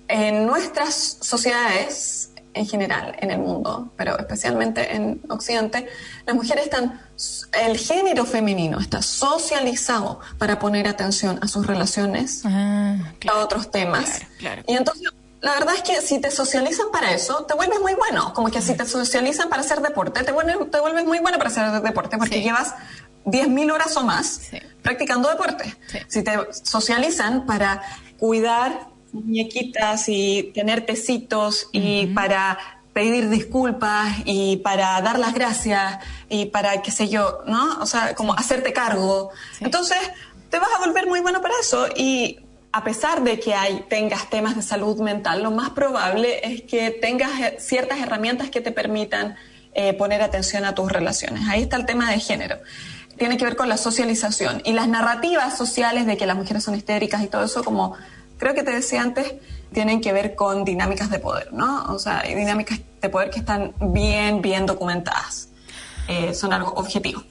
[0.08, 5.86] en nuestras sociedades en general, en el mundo, pero especialmente en Occidente,
[6.26, 7.00] las mujeres están,
[7.52, 12.96] el género femenino está socializado para poner atención a sus relaciones, Ah,
[13.28, 14.20] a otros temas.
[14.38, 14.62] Claro, claro.
[14.68, 15.10] Y entonces,
[15.46, 18.32] la verdad es que si te socializan para eso, te vuelves muy bueno.
[18.34, 21.50] Como que si te socializan para hacer deporte, te vuelves, te vuelves muy bueno para
[21.50, 22.42] hacer deporte, porque Sí.
[22.42, 22.74] llevas
[23.24, 24.58] 10.000 horas o más Sí.
[24.82, 25.76] practicando deporte.
[25.90, 25.98] Sí.
[26.08, 27.82] Si te socializan para
[28.18, 32.58] cuidar muñequitas y tener tecitos y para
[32.92, 37.78] pedir disculpas y para dar las gracias y para qué sé yo, ¿no?
[37.80, 39.30] O sea, como hacerte cargo.
[39.60, 39.98] Entonces,
[40.50, 42.38] te vas a volver muy bueno para eso y
[42.76, 46.90] a pesar de que hay, tengas temas de salud mental, lo más probable es que
[46.90, 49.34] tengas eh, ciertas herramientas que te permitan
[49.72, 51.48] eh, poner atención a tus relaciones.
[51.48, 52.58] Ahí está el tema de género.
[53.16, 56.74] Tiene que ver con la socialización y las narrativas sociales de que las mujeres son
[56.74, 57.94] histéricas y todo eso, como
[58.36, 59.36] creo que te decía antes,
[59.72, 61.86] tienen que ver con dinámicas de poder, ¿no?
[61.94, 65.48] O sea, hay dinámicas de poder que están bien, bien documentadas.
[66.08, 67.22] Eh, son algo objetivo.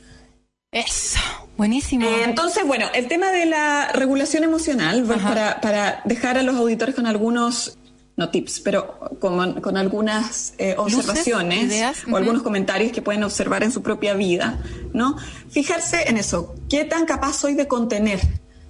[0.76, 1.20] Eso,
[1.56, 2.06] buenísimo.
[2.06, 6.94] Eh, entonces, bueno, el tema de la regulación emocional, para, para dejar a los auditores
[6.94, 7.78] con algunos,
[8.18, 12.18] no tips, pero con, con algunas eh, Luces, observaciones ideas, o ujú.
[12.18, 14.62] algunos comentarios que pueden observar en su propia vida,
[14.92, 15.16] ¿no?
[15.50, 18.20] Fijarse en eso, ¿qué tan capaz soy de contener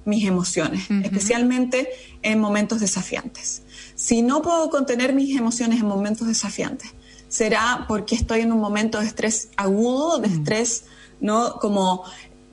[0.05, 1.89] mis emociones, especialmente
[2.21, 3.63] en momentos desafiantes?
[3.95, 6.93] Si no puedo contener mis emociones en momentos desafiantes,
[7.29, 10.83] será porque estoy en un momento de estrés agudo, de estrés,
[11.25, 11.59] ¿no?
[11.59, 12.03] Como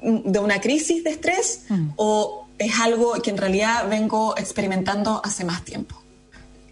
[0.02, 1.66] de una crisis de estrés
[1.96, 6.02] o es algo que en realidad vengo experimentando hace más tiempo.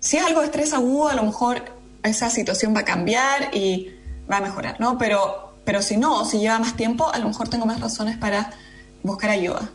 [0.00, 1.62] Si es algo de estrés agudo, a lo mejor
[2.02, 3.90] esa situación va a cambiar y
[4.30, 4.96] va a mejorar, ¿no?
[4.98, 8.50] Pero, pero si no, si lleva más tiempo, a lo mejor tengo más razones para
[9.02, 9.70] buscar ayuda,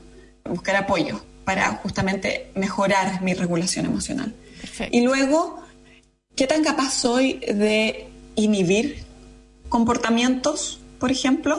[0.50, 4.34] buscar apoyo, para justamente mejorar mi regulación emocional.
[4.60, 4.98] Perfecto.
[4.98, 5.60] Y luego,
[6.36, 9.04] ¿qué tan capaz soy de inhibir
[9.70, 11.58] comportamientos, por ejemplo?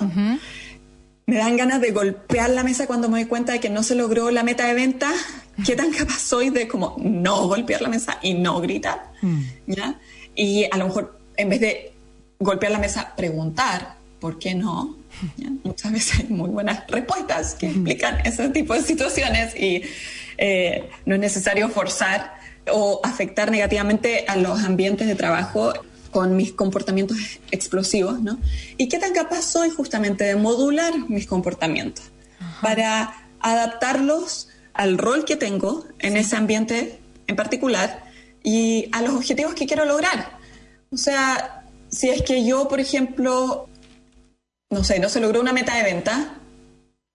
[1.26, 3.95] Me dan ganas de golpear la mesa cuando me doy cuenta de que no se
[3.95, 5.12] logró la meta de venta.
[5.64, 9.12] ¿Qué tan capaz soy de como no golpear la mesa y no gritar?
[9.66, 9.99] ¿Ya?
[10.34, 11.93] Y a lo mejor en vez de
[12.39, 14.97] golpear la mesa, preguntar por qué no.
[15.37, 15.49] ¿Ya?
[15.64, 19.82] Muchas veces hay muy buenas respuestas que explican ese tipo de situaciones y
[20.39, 22.34] eh, no es necesario forzar
[22.70, 25.72] o afectar negativamente a los ambientes de trabajo
[26.16, 27.18] con mis comportamientos
[27.50, 28.38] explosivos, ¿no?
[28.78, 32.06] ¿Y qué tan capaz soy justamente de modular mis comportamientos
[32.62, 38.02] para adaptarlos al rol que tengo en ese ambiente en particular
[38.42, 40.38] y a los objetivos que quiero lograr?
[40.90, 43.68] O sea, si es que yo, por ejemplo,
[44.70, 46.38] no sé, no se logró una meta de venta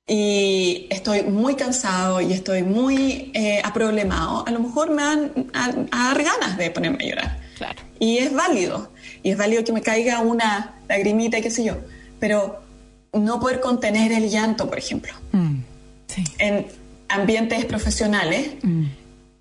[0.06, 5.70] y estoy muy cansado y estoy muy eh, aproblemado, a lo mejor me dan a,
[5.90, 7.41] a dar ganas de ponerme a llorar.
[7.62, 7.80] Claro.
[8.00, 8.90] Y es válido.
[9.22, 11.76] Y es válido que me caiga una lagrimita y qué sé yo.
[12.20, 12.60] Pero
[13.14, 15.58] no poder contener el llanto, por ejemplo, Mm,
[16.08, 16.24] Sí.
[16.40, 16.66] en
[17.08, 18.86] ambientes profesionales, Mm,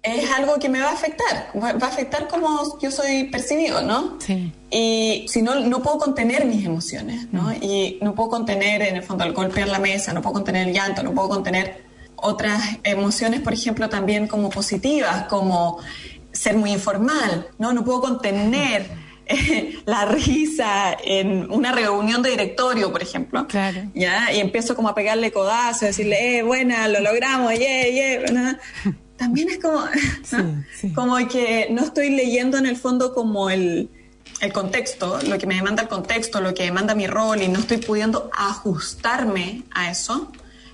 [0.03, 1.51] es algo que me va a afectar.
[1.55, 4.19] Va a afectar como yo soy percibido, ¿no?
[4.21, 4.53] Sí.
[4.71, 7.53] Y si no, no puedo contener mis emociones, ¿no?
[7.55, 10.75] Y no puedo contener, en el fondo, el golpear la mesa, no puedo contener el
[10.75, 11.85] llanto, no puedo contener
[12.17, 15.79] otras emociones, por ejemplo, también como positivas, como
[16.33, 17.73] ser muy informal, ¿no?
[17.73, 18.87] No puedo contener
[19.27, 23.47] eh, la risa en una reunión de directorio, por ejemplo.
[23.47, 23.83] Claro.
[23.95, 24.33] ¿Ya?
[24.33, 28.59] Y empiezo como a pegarle codazo, decirle, eh, buena, lo logramos, yeah, yeah, ¿no?
[29.17, 29.85] También es como,
[30.33, 30.65] ¿no?
[30.75, 30.93] sí.
[30.93, 33.91] como que no estoy leyendo en el fondo como el,
[34.41, 37.61] el contexto, lo que me demanda el contexto, lo que demanda mi rol y no
[37.61, 40.33] estoy pudiendo ajustarme a eso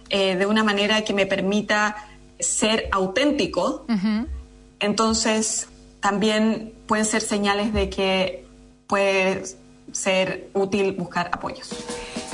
[0.09, 1.97] eh, de una manera que me permita
[2.39, 3.87] ser auténtico.
[4.81, 5.69] Entonces,
[6.01, 8.47] también pueden ser señales de que
[8.87, 9.45] puede
[9.93, 11.71] ser útil buscar apoyos.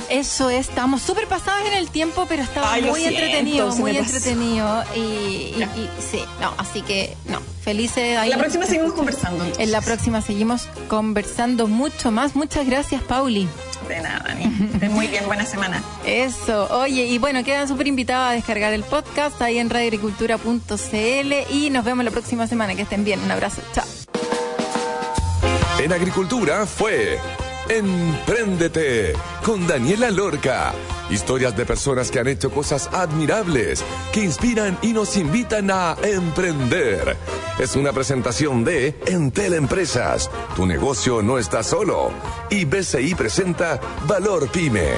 [0.09, 3.97] Eso es, estamos súper pasados en el tiempo, pero estaba Ay, muy siento, entretenido, muy
[3.97, 4.83] entretenido.
[4.95, 5.65] Y, y- Ya.
[5.75, 8.29] y sí, no, así que no, felices ahí.
[8.29, 9.43] La próxima seguimos conversando.
[9.43, 9.63] entonces.
[9.63, 12.35] En la próxima seguimos conversando mucho más.
[12.35, 13.47] Muchas gracias, Pauli.
[13.87, 14.69] De nada, Dani.
[14.73, 15.81] Estén muy bien, buena semana.
[16.05, 21.69] Eso, oye, y bueno, quedan súper invitados a descargar el podcast ahí en radioagricultura.cl y
[21.69, 22.75] nos vemos la próxima semana.
[22.75, 23.19] Que estén bien.
[23.21, 23.61] Un abrazo.
[23.73, 23.85] Chao.
[25.79, 27.19] En Agricultura fue
[27.69, 29.13] Empréndete
[29.45, 30.73] con Daniela Lorca.
[31.09, 37.17] Historias de personas que han hecho cosas admirables, que inspiran y nos invitan a emprender.
[37.59, 40.29] Es una presentación de Entel Empresas.
[40.55, 42.11] Tu negocio no está solo.
[42.49, 44.91] Y BCI presenta Valor Pyme.